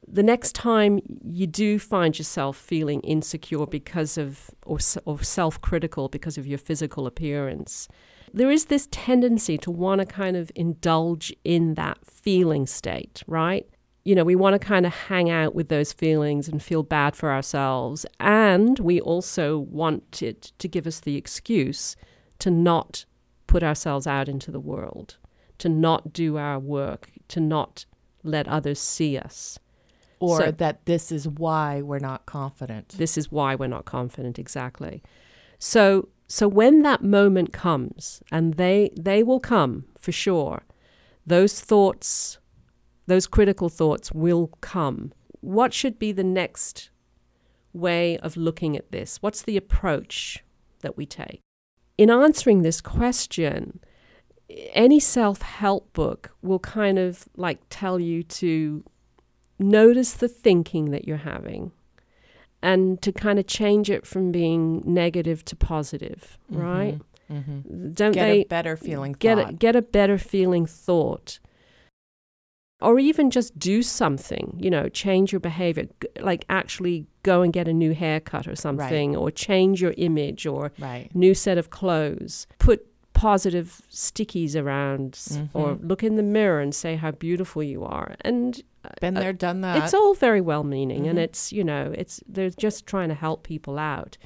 the 0.08 0.24
next 0.24 0.54
time 0.54 1.00
you 1.24 1.48
do 1.48 1.80
find 1.80 2.18
yourself 2.18 2.58
feeling 2.58 3.00
insecure 3.02 3.66
because 3.66 4.18
of 4.18 4.52
or, 4.66 4.80
or 5.06 5.22
self-critical 5.24 6.10
because 6.10 6.38
of 6.38 6.48
your 6.48 6.58
physical 6.58 7.08
appearance 7.08 7.88
there 8.34 8.50
is 8.50 8.66
this 8.66 8.88
tendency 8.92 9.60
to 9.60 9.70
want 9.70 10.00
to 10.00 10.06
kind 10.06 10.36
of 10.36 10.52
indulge 10.56 11.32
in 11.44 11.76
that 11.76 12.00
feeling 12.04 12.66
state 12.66 13.24
right? 13.28 13.68
You 14.04 14.16
know 14.16 14.24
we 14.24 14.36
want 14.36 14.54
to 14.54 14.60
kind 14.60 14.86
of 14.86 14.94
hang 14.94 15.30
out 15.30 15.56
with 15.56 15.70
those 15.70 15.94
feelings 15.94 16.48
and 16.48 16.62
feel 16.62 16.84
bad 16.84 17.16
for 17.16 17.32
ourselves 17.32 18.06
and 18.20 18.78
we 18.80 19.00
also 19.00 19.58
want 19.58 20.22
it 20.22 20.52
to 20.60 20.68
give 20.68 20.86
us 20.86 21.00
the 21.00 21.16
excuse 21.16 21.96
to 22.40 22.52
not 22.52 23.06
put 23.48 23.64
ourselves 23.64 24.08
out 24.08 24.28
into 24.28 24.52
the 24.52 24.60
world 24.60 25.18
to 25.60 25.70
not 25.70 26.12
do 26.12 26.38
our 26.38 26.60
work 26.60 27.10
to 27.30 27.40
not 27.40 27.86
let 28.24 28.48
others 28.48 28.80
see 28.80 29.18
us 29.18 29.60
Or 30.20 30.38
So- 30.38 30.52
that 30.52 30.86
this 30.86 31.12
is 31.12 31.28
why 31.28 31.82
we're 31.82 32.00
not 32.00 32.26
confident. 32.26 32.90
this 32.90 33.18
is 33.18 33.32
why 33.32 33.56
we're 33.56 33.68
not 33.68 33.86
confident 33.86 34.40
exactly. 34.40 35.04
So 35.60 36.10
so 36.28 36.48
when 36.48 36.82
that 36.84 37.04
moment 37.04 37.54
comes 37.54 38.22
and 38.32 38.56
they 38.56 38.92
they 39.00 39.24
will 39.24 39.40
come 39.40 39.86
for 39.98 40.12
sure 40.12 40.64
those 41.26 41.60
thoughts 41.60 42.40
those 43.06 43.28
critical 43.28 43.70
thoughts 43.70 44.12
will 44.14 44.48
come. 44.62 45.12
What 45.42 45.74
should 45.74 46.00
be 46.00 46.14
the 46.14 46.24
next 46.24 46.90
way 47.74 48.18
of 48.20 48.38
looking 48.38 48.78
at 48.78 48.92
this? 48.92 49.18
What's 49.22 49.42
the 49.42 49.58
approach 49.58 50.44
that 50.82 50.96
we 50.96 51.06
take? 51.06 51.42
In 51.98 52.10
answering 52.10 52.62
this 52.62 52.80
question 52.82 53.80
any 54.74 55.00
self-help 55.00 55.94
book 55.94 56.32
will 56.42 56.60
kind 56.60 57.00
of 57.00 57.28
like 57.36 57.60
tell 57.70 58.00
you 58.00 58.24
to 58.24 58.84
notice 59.72 60.14
the 60.14 60.28
thinking 60.28 60.92
that 60.92 61.08
you're 61.08 61.18
having 61.18 61.72
and 62.62 63.02
to 63.02 63.12
kind 63.12 63.40
of 63.40 63.48
change 63.48 63.90
it 63.90 64.06
from 64.06 64.32
being 64.32 64.82
negative 64.86 65.44
to 65.46 65.56
positive, 65.56 66.38
right? 66.50 67.00
Mm-hmm. 67.32 67.92
Don't 67.94 68.12
Get 68.14 68.28
they 68.28 68.42
a 68.42 68.46
better 68.46 68.78
feeling 68.78 69.14
get 69.14 69.38
thought. 69.38 69.50
a, 69.50 69.54
get 69.54 69.76
a 69.76 69.82
better 69.82 70.18
feeling 70.18 70.66
thought? 70.66 71.40
Or 72.82 73.00
even 73.00 73.32
just 73.32 73.58
do 73.58 73.82
something, 73.82 74.58
you 74.62 74.70
know, 74.70 74.90
change 74.90 75.32
your 75.32 75.40
behavior, 75.40 75.88
like 76.20 76.44
actually 76.50 77.06
go 77.24 77.42
and 77.42 77.54
get 77.54 77.68
a 77.68 77.74
new 77.74 77.94
haircut 77.94 78.46
or 78.46 78.58
something, 78.58 79.16
or 79.16 79.32
change 79.32 79.82
your 79.82 79.94
image 79.98 80.46
or 80.46 80.74
right. 80.80 81.10
new 81.16 81.34
set 81.34 81.58
of 81.58 81.70
clothes. 81.70 82.46
Put 82.60 82.86
positive 83.14 83.82
stickies 83.90 84.62
around 84.62 85.16
s- 85.16 85.40
or 85.54 85.78
look 85.82 86.04
in 86.04 86.18
the 86.18 86.24
mirror 86.24 86.60
and 86.60 86.76
say 86.76 86.98
how 86.98 87.12
beautiful 87.12 87.64
you 87.64 87.86
are. 87.86 88.16
And 88.22 88.62
Been 89.02 89.18
uh, 89.18 89.22
there, 89.22 89.34
done 89.34 89.62
that. 89.62 89.84
it's 89.84 89.94
all 89.94 90.14
very 90.14 90.42
well 90.42 90.64
meaning 90.64 91.08
and 91.08 91.18
Mhm. 91.18 91.24
it's 91.24 91.52
you 91.54 91.64
know 91.64 91.94
it's 91.98 92.22
they're 92.28 92.50
just 92.50 92.86
trying 92.86 93.10
to 93.10 93.16
help 93.16 93.44
people 93.44 93.78
out 93.80 94.18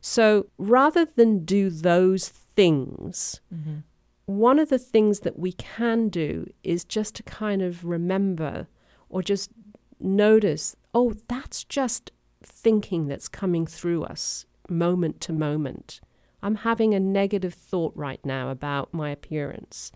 so 0.00 0.46
rather 0.58 1.04
than 1.04 1.44
do 1.44 1.70
those 1.70 2.28
things 2.28 3.40
hmm 3.50 3.78
one 4.26 4.60
of 4.60 4.68
the 4.68 4.78
things 4.78 5.20
that 5.20 5.36
we 5.38 5.52
can 5.52 6.08
do 6.08 6.46
is 6.62 6.84
just 6.84 7.16
to 7.16 7.22
kind 7.24 7.60
of 7.60 7.84
remember 7.84 8.68
or 9.08 9.20
just 9.20 9.50
notice 9.98 10.76
oh 10.94 11.12
that's 11.28 11.64
just 11.64 12.12
thinking 12.42 13.08
that's 13.08 13.28
coming 13.28 13.66
through 13.66 14.04
us 14.04 14.46
moment 14.68 15.20
to 15.20 15.32
moment 15.32 16.00
i'm 16.42 16.54
having 16.56 16.94
a 16.94 17.00
negative 17.00 17.52
thought 17.52 17.92
right 17.96 18.24
now 18.24 18.48
about 18.48 18.94
my 18.94 19.10
appearance 19.10 19.90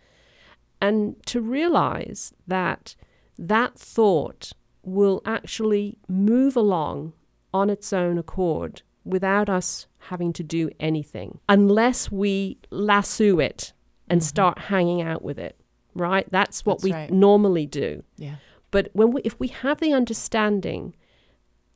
and 0.81 1.15
to 1.27 1.41
realize 1.41 2.35
that 2.47 2.97
that 3.39 3.79
thought 3.79 4.53
will 4.83 5.21
actually 5.25 5.99
move 6.09 6.57
along 6.57 7.13
on 7.53 7.71
its 7.71 7.93
own 7.93 8.19
accord 8.19 8.83
without 9.05 9.49
us 9.49 9.87
having 9.99 10.33
to 10.33 10.43
do 10.43 10.71
anything, 10.79 11.39
unless 11.49 12.11
we 12.11 12.59
lasso 12.71 13.39
it 13.39 13.73
and 14.09 14.21
Mhm. 14.21 14.25
start 14.25 14.59
hanging 14.59 15.03
out 15.03 15.23
with 15.23 15.39
it, 15.39 15.57
right? 15.95 16.27
That's 16.31 16.65
what 16.65 16.75
That's 16.79 16.85
we 16.85 16.93
right. 16.93 17.11
normally 17.11 17.67
do. 17.67 18.03
Yeah. 18.17 18.37
But 18.71 18.91
when 18.93 19.13
we, 19.13 19.21
if 19.23 19.39
we 19.41 19.49
have 19.49 19.81
the 19.81 19.93
understanding 19.93 20.95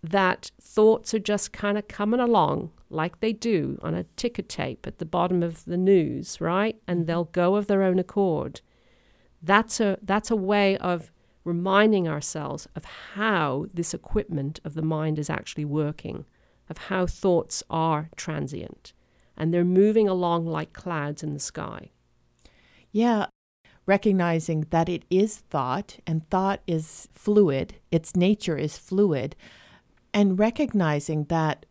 that 0.03 0.51
thoughts 0.61 1.13
are 1.15 1.19
just 1.19 1.53
kind 1.53 1.77
of 1.77 1.89
coming 1.89 2.21
along 2.21 2.71
like 2.89 3.21
they 3.21 3.33
do 3.33 3.79
on 3.83 3.95
a 3.95 4.05
ticker 4.17 4.43
tape 4.43 4.87
at 4.87 4.99
the 4.99 5.05
bottom 5.05 5.43
of 5.43 5.65
the 5.65 5.77
news, 5.77 6.41
right? 6.41 6.81
And 6.89 7.07
they'll 7.07 7.25
go 7.25 7.55
of 7.57 7.67
their 7.67 7.83
own 7.83 7.99
accord. 7.99 8.61
That's 9.43 9.79
a 9.81 9.99
that's 10.03 10.31
a 10.31 10.37
way 10.37 10.77
of 10.79 11.13
reminding 11.45 12.07
ourselves 12.09 12.69
of 12.77 12.85
how 13.15 13.67
this 13.73 13.95
equipment 13.95 14.61
of 14.65 14.75
the 14.75 14.83
mind 14.83 15.19
is 15.19 15.31
actually 15.31 15.65
working, 15.65 16.25
of 16.69 16.79
how 16.79 17.07
thoughts 17.07 17.63
are 17.71 18.11
transient 18.17 18.93
and 19.41 19.55
they're 19.55 19.65
moving 19.65 20.07
along 20.07 20.45
like 20.47 20.75
clouds 20.75 21.23
in 21.23 21.33
the 21.33 21.41
sky. 21.41 21.91
Yeah. 22.93 23.27
Recognizing 23.87 24.67
that 24.69 24.91
it 24.91 25.07
is 25.09 25.39
thought 25.39 25.99
and 26.07 26.29
thought 26.29 26.61
is 26.67 27.09
fluid, 27.13 27.77
its 27.91 28.15
nature 28.15 28.59
is 28.59 28.77
fluid, 28.77 29.35
and 30.13 30.39
recognizing 30.39 31.25
that 31.25 31.65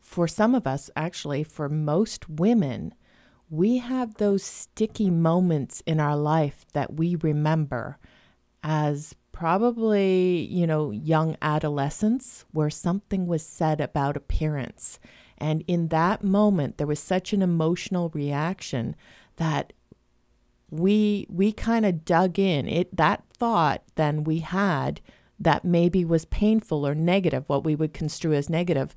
for 0.00 0.28
some 0.28 0.54
of 0.54 0.64
us, 0.64 0.90
actually, 0.94 1.42
for 1.42 1.68
most 1.68 2.30
women, 2.30 2.94
we 3.50 3.78
have 3.78 4.14
those 4.14 4.44
sticky 4.44 5.10
moments 5.10 5.82
in 5.86 5.98
our 5.98 6.16
life 6.16 6.64
that 6.72 6.94
we 6.94 7.16
remember 7.16 7.98
as 8.62 9.14
probably, 9.32 10.48
you 10.50 10.66
know, 10.66 10.90
young 10.90 11.36
adolescence 11.40 12.44
where 12.52 12.70
something 12.70 13.26
was 13.26 13.42
said 13.42 13.80
about 13.80 14.16
appearance. 14.16 14.98
And 15.38 15.62
in 15.68 15.88
that 15.88 16.24
moment, 16.24 16.76
there 16.76 16.86
was 16.86 16.98
such 16.98 17.32
an 17.32 17.42
emotional 17.42 18.08
reaction 18.10 18.96
that 19.36 19.72
we 20.70 21.26
we 21.30 21.52
kind 21.52 21.86
of 21.86 22.04
dug 22.04 22.38
in 22.38 22.68
it 22.68 22.94
that 22.94 23.24
thought 23.38 23.82
then 23.94 24.22
we 24.24 24.40
had 24.40 25.00
that 25.40 25.64
maybe 25.64 26.04
was 26.04 26.24
painful 26.26 26.86
or 26.86 26.94
negative 26.94 27.44
what 27.46 27.64
we 27.64 27.74
would 27.74 27.94
construe 27.94 28.34
as 28.34 28.50
negative 28.50 28.94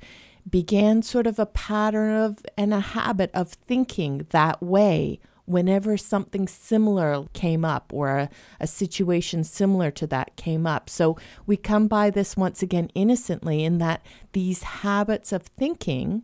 began 0.49 1.01
sort 1.01 1.27
of 1.27 1.39
a 1.39 1.45
pattern 1.45 2.15
of 2.15 2.39
and 2.57 2.73
a 2.73 2.79
habit 2.79 3.31
of 3.33 3.53
thinking 3.53 4.25
that 4.31 4.61
way 4.61 5.19
whenever 5.45 5.97
something 5.97 6.47
similar 6.47 7.25
came 7.33 7.65
up 7.65 7.91
or 7.93 8.17
a, 8.17 8.29
a 8.59 8.67
situation 8.67 9.43
similar 9.43 9.91
to 9.91 10.07
that 10.07 10.35
came 10.35 10.65
up 10.65 10.89
so 10.89 11.17
we 11.45 11.57
come 11.57 11.87
by 11.87 12.09
this 12.09 12.37
once 12.37 12.61
again 12.61 12.89
innocently 12.95 13.63
in 13.63 13.77
that 13.77 14.05
these 14.33 14.63
habits 14.63 15.31
of 15.31 15.43
thinking 15.43 16.23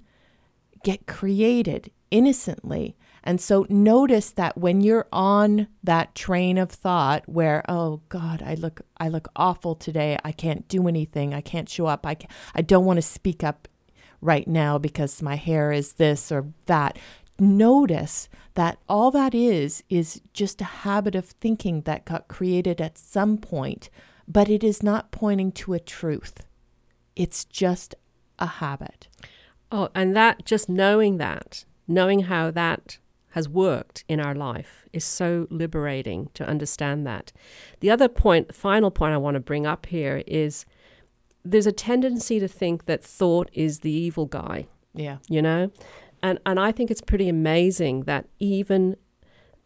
get 0.84 1.08
created 1.08 1.92
innocently. 2.12 2.96
And 3.24 3.42
so 3.42 3.66
notice 3.70 4.32
that 4.32 4.58
when 4.58 4.82
you're 4.82 5.08
on 5.12 5.68
that 5.84 6.16
train 6.16 6.58
of 6.58 6.72
thought 6.72 7.28
where 7.28 7.64
oh 7.68 8.02
god, 8.10 8.42
I 8.42 8.54
look 8.56 8.82
I 8.98 9.10
look 9.10 9.28
awful 9.36 9.76
today. 9.76 10.18
I 10.24 10.32
can't 10.32 10.68
do 10.68 10.88
anything. 10.88 11.34
I 11.34 11.42
can't 11.42 11.68
show 11.68 11.88
up. 11.88 12.06
I 12.06 12.16
I 12.56 12.62
don't 12.62 12.86
want 12.86 12.98
to 12.98 13.02
speak 13.02 13.44
up 13.44 13.68
right 14.22 14.48
now 14.48 14.78
because 14.78 15.22
my 15.22 15.36
hair 15.36 15.72
is 15.72 15.94
this 15.94 16.32
or 16.32 16.48
that. 16.68 16.98
Notice 17.40 18.30
that 18.56 18.80
all 18.90 19.12
that 19.12 19.36
is 19.36 19.84
is 19.90 20.22
just 20.34 20.60
a 20.62 20.66
habit 20.66 21.14
of 21.16 21.26
thinking 21.26 21.82
that 21.82 22.06
got 22.06 22.28
created 22.28 22.82
at 22.82 22.98
some 22.98 23.38
point, 23.38 23.90
but 24.28 24.50
it 24.50 24.64
is 24.64 24.82
not 24.82 25.12
pointing 25.12 25.52
to 25.54 25.74
a 25.74 25.80
truth. 25.80 26.46
It's 27.16 27.46
just 27.46 27.96
a 28.40 28.48
habit. 28.48 29.08
Oh, 29.72 29.90
and 29.94 30.16
that 30.16 30.46
just 30.46 30.68
knowing 30.70 31.18
that, 31.18 31.66
knowing 31.88 32.22
how 32.22 32.52
that 32.52 32.98
has 33.32 33.48
worked 33.48 34.04
in 34.08 34.20
our 34.20 34.34
life 34.34 34.86
is 34.94 35.04
so 35.04 35.46
liberating 35.52 36.30
to 36.34 36.48
understand 36.48 37.06
that. 37.06 37.32
The 37.82 37.92
other 37.92 38.08
point, 38.08 38.56
final 38.56 38.90
point 38.90 39.14
I 39.14 39.18
want 39.18 39.36
to 39.36 39.40
bring 39.40 39.68
up 39.68 39.86
here 39.88 40.24
is 40.26 40.66
there's 41.44 41.68
a 41.68 41.72
tendency 41.72 42.40
to 42.40 42.48
think 42.48 42.86
that 42.86 43.04
thought 43.04 43.50
is 43.54 43.82
the 43.82 43.92
evil 43.92 44.26
guy, 44.26 44.68
Yeah. 44.96 45.18
you 45.30 45.42
know? 45.42 45.72
And 46.24 46.40
and 46.46 46.60
I 46.60 46.72
think 46.72 46.92
it's 46.92 47.02
pretty 47.02 47.30
amazing 47.30 48.04
that 48.04 48.28
even 48.40 48.96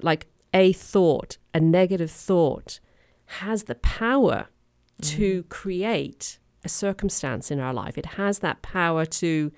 like 0.02 0.28
a 0.54 0.74
thought, 0.74 1.38
a 1.54 1.60
negative 1.60 2.12
thought 2.12 2.80
has 3.26 3.64
the 3.64 3.76
power 3.76 4.48
to 5.02 5.40
mm-hmm. 5.40 5.48
create 5.50 6.40
a 6.64 6.70
circumstance 6.70 7.50
in 7.50 7.60
our 7.60 7.74
life. 7.74 7.98
It 7.98 8.06
has 8.18 8.40
that 8.40 8.62
power 8.62 9.06
to 9.06 9.52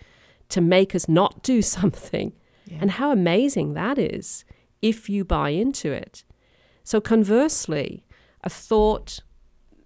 to 0.50 0.62
make 0.62 0.94
us 0.94 1.10
not 1.10 1.42
do 1.44 1.62
something. 1.78 2.34
Yeah. 2.66 2.78
And 2.82 2.92
how 2.92 3.12
amazing 3.12 3.74
that 3.74 3.98
is 3.98 4.46
if 4.82 5.10
you 5.10 5.26
buy 5.26 5.50
into 5.50 5.92
it. 5.92 6.24
So, 6.84 7.02
conversely, 7.02 8.06
a 8.44 8.50
thought 8.50 9.22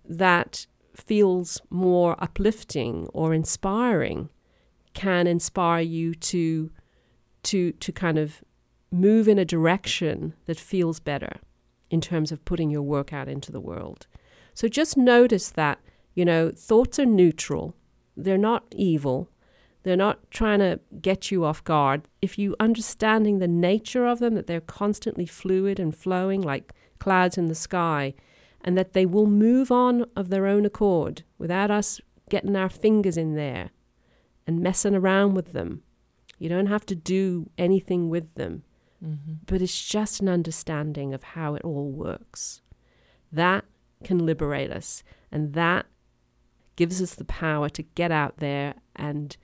that 0.04 0.66
feels 0.96 1.62
more 1.70 2.16
uplifting 2.22 3.08
or 3.14 3.34
inspiring 3.34 4.30
can 4.94 5.28
inspire 5.28 5.82
you 5.82 6.16
to, 6.16 6.72
to, 7.44 7.72
to 7.74 7.92
kind 7.92 8.18
of 8.18 8.42
move 8.92 9.28
in 9.28 9.40
a 9.40 9.46
direction 9.46 10.34
that 10.46 10.60
feels 10.60 11.00
better 11.00 11.38
in 11.90 12.02
terms 12.02 12.32
of 12.32 12.44
putting 12.46 12.70
your 12.70 12.82
work 12.82 13.14
out 13.14 13.28
into 13.28 13.52
the 13.52 13.60
world. 13.60 14.08
So, 14.54 14.68
just 14.68 14.98
notice 14.98 15.50
that, 15.52 15.80
you 16.16 16.26
know, 16.26 16.52
thoughts 16.52 17.00
are 17.00 17.06
neutral, 17.06 17.76
they're 18.16 18.38
not 18.38 18.66
evil. 18.72 19.30
They're 19.84 19.96
not 19.96 20.30
trying 20.32 20.60
to 20.60 20.82
get 21.00 21.32
you 21.32 21.46
off 21.46 21.64
guard. 21.64 22.10
If 22.22 22.38
you 22.38 22.58
understanding 22.60 23.40
the 23.40 23.48
nature 23.48 24.06
of 24.06 24.20
them, 24.20 24.34
that 24.34 24.46
they're 24.46 24.60
constantly 24.60 25.26
fluid 25.26 25.80
and 25.80 25.96
flowing 25.96 26.42
like 26.42 26.74
clouds 27.00 27.38
in 27.38 27.46
the 27.46 27.56
sky, 27.56 28.14
and 28.60 28.78
that 28.78 28.92
they 28.92 29.06
will 29.06 29.28
move 29.28 29.72
on 29.72 30.06
of 30.14 30.28
their 30.28 30.46
own 30.46 30.66
accord 30.66 31.24
without 31.38 31.72
us 31.72 32.02
getting 32.30 32.56
our 32.56 32.68
fingers 32.68 33.16
in 33.16 33.36
there 33.36 33.70
and 34.46 34.60
messing 34.60 34.96
around 34.96 35.36
with 35.36 35.54
them. 35.54 35.84
You 36.38 36.50
don't 36.50 36.68
have 36.68 36.86
to 36.88 36.96
do 36.96 37.50
anything 37.58 38.10
with 38.10 38.34
them, 38.36 38.64
Mm-hmm. 39.04 39.34
but 39.46 39.62
it's 39.62 39.88
just 39.88 40.22
an 40.22 40.28
understanding 40.30 41.14
of 41.14 41.22
how 41.22 41.54
it 41.54 41.62
all 41.64 41.92
works. 41.92 42.62
That 43.32 43.64
can 44.04 44.26
liberate 44.26 44.72
us, 44.72 45.04
and 45.32 45.54
that 45.54 45.86
gives 46.76 47.00
us 47.00 47.14
the 47.14 47.24
power 47.26 47.70
to 47.70 47.84
get 47.84 48.12
out 48.12 48.38
there 48.38 48.74
and 48.96 49.38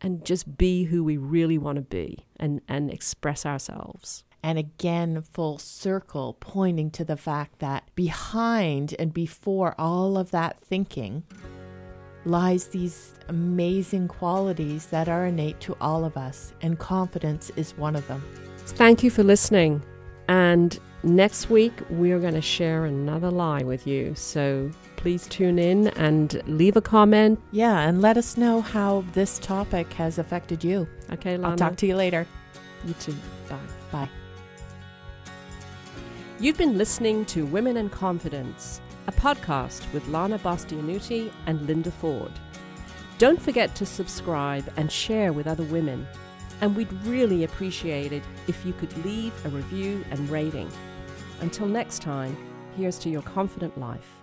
and 0.00 0.24
just 0.24 0.56
be 0.56 0.84
who 0.84 1.02
we 1.02 1.16
really 1.16 1.58
want 1.58 1.76
to 1.76 1.82
be 1.82 2.24
and, 2.38 2.60
and 2.68 2.90
express 2.90 3.44
ourselves. 3.44 4.24
And 4.42 4.58
again, 4.58 5.20
full 5.20 5.58
circle, 5.58 6.36
pointing 6.40 6.90
to 6.92 7.04
the 7.04 7.16
fact 7.18 7.58
that 7.58 7.90
behind 7.94 8.94
and 8.98 9.12
before 9.12 9.74
all 9.78 10.16
of 10.16 10.30
that 10.30 10.58
thinking 10.60 11.24
lies 12.24 12.66
these 12.66 13.12
amazing 13.28 14.08
qualities 14.08 14.86
that 14.86 15.08
are 15.08 15.26
innate 15.26 15.60
to 15.60 15.76
all 15.80 16.04
of 16.04 16.16
us, 16.16 16.52
and 16.60 16.78
confidence 16.78 17.50
is 17.56 17.76
one 17.76 17.96
of 17.96 18.06
them. 18.08 18.22
Thank 18.66 19.02
you 19.02 19.10
for 19.10 19.22
listening. 19.22 19.82
And 20.28 20.78
next 21.02 21.50
week, 21.50 21.72
we 21.90 22.12
are 22.12 22.20
going 22.20 22.34
to 22.34 22.40
share 22.42 22.84
another 22.84 23.30
lie 23.30 23.62
with 23.62 23.86
you. 23.86 24.14
So 24.14 24.70
please 24.96 25.26
tune 25.26 25.58
in 25.58 25.88
and 25.88 26.42
leave 26.46 26.76
a 26.76 26.80
comment. 26.80 27.40
Yeah, 27.52 27.80
and 27.80 28.00
let 28.02 28.16
us 28.16 28.36
know 28.36 28.60
how 28.60 29.04
this 29.12 29.38
topic 29.38 29.92
has 29.94 30.18
affected 30.18 30.62
you. 30.62 30.86
Okay, 31.12 31.36
Lana? 31.36 31.48
I'll 31.48 31.56
talk 31.56 31.76
to 31.76 31.86
you 31.86 31.96
later. 31.96 32.26
you 32.84 32.94
too. 32.94 33.14
Bye. 33.48 33.58
Bye. 33.90 34.08
You've 36.38 36.56
been 36.56 36.78
listening 36.78 37.24
to 37.26 37.44
Women 37.44 37.76
in 37.76 37.90
Confidence, 37.90 38.80
a 39.06 39.12
podcast 39.12 39.92
with 39.92 40.06
Lana 40.08 40.38
Bastianutti 40.38 41.32
and 41.46 41.66
Linda 41.66 41.90
Ford. 41.90 42.32
Don't 43.18 43.40
forget 43.40 43.74
to 43.76 43.86
subscribe 43.86 44.70
and 44.76 44.90
share 44.90 45.32
with 45.32 45.46
other 45.46 45.64
women. 45.64 46.06
And 46.60 46.76
we'd 46.76 46.92
really 47.04 47.44
appreciate 47.44 48.12
it 48.12 48.22
if 48.46 48.64
you 48.64 48.72
could 48.74 48.96
leave 49.04 49.32
a 49.44 49.48
review 49.48 50.04
and 50.10 50.28
rating. 50.28 50.70
Until 51.40 51.66
next 51.66 52.02
time, 52.02 52.36
here's 52.76 52.98
to 52.98 53.08
your 53.08 53.22
confident 53.22 53.78
life. 53.78 54.19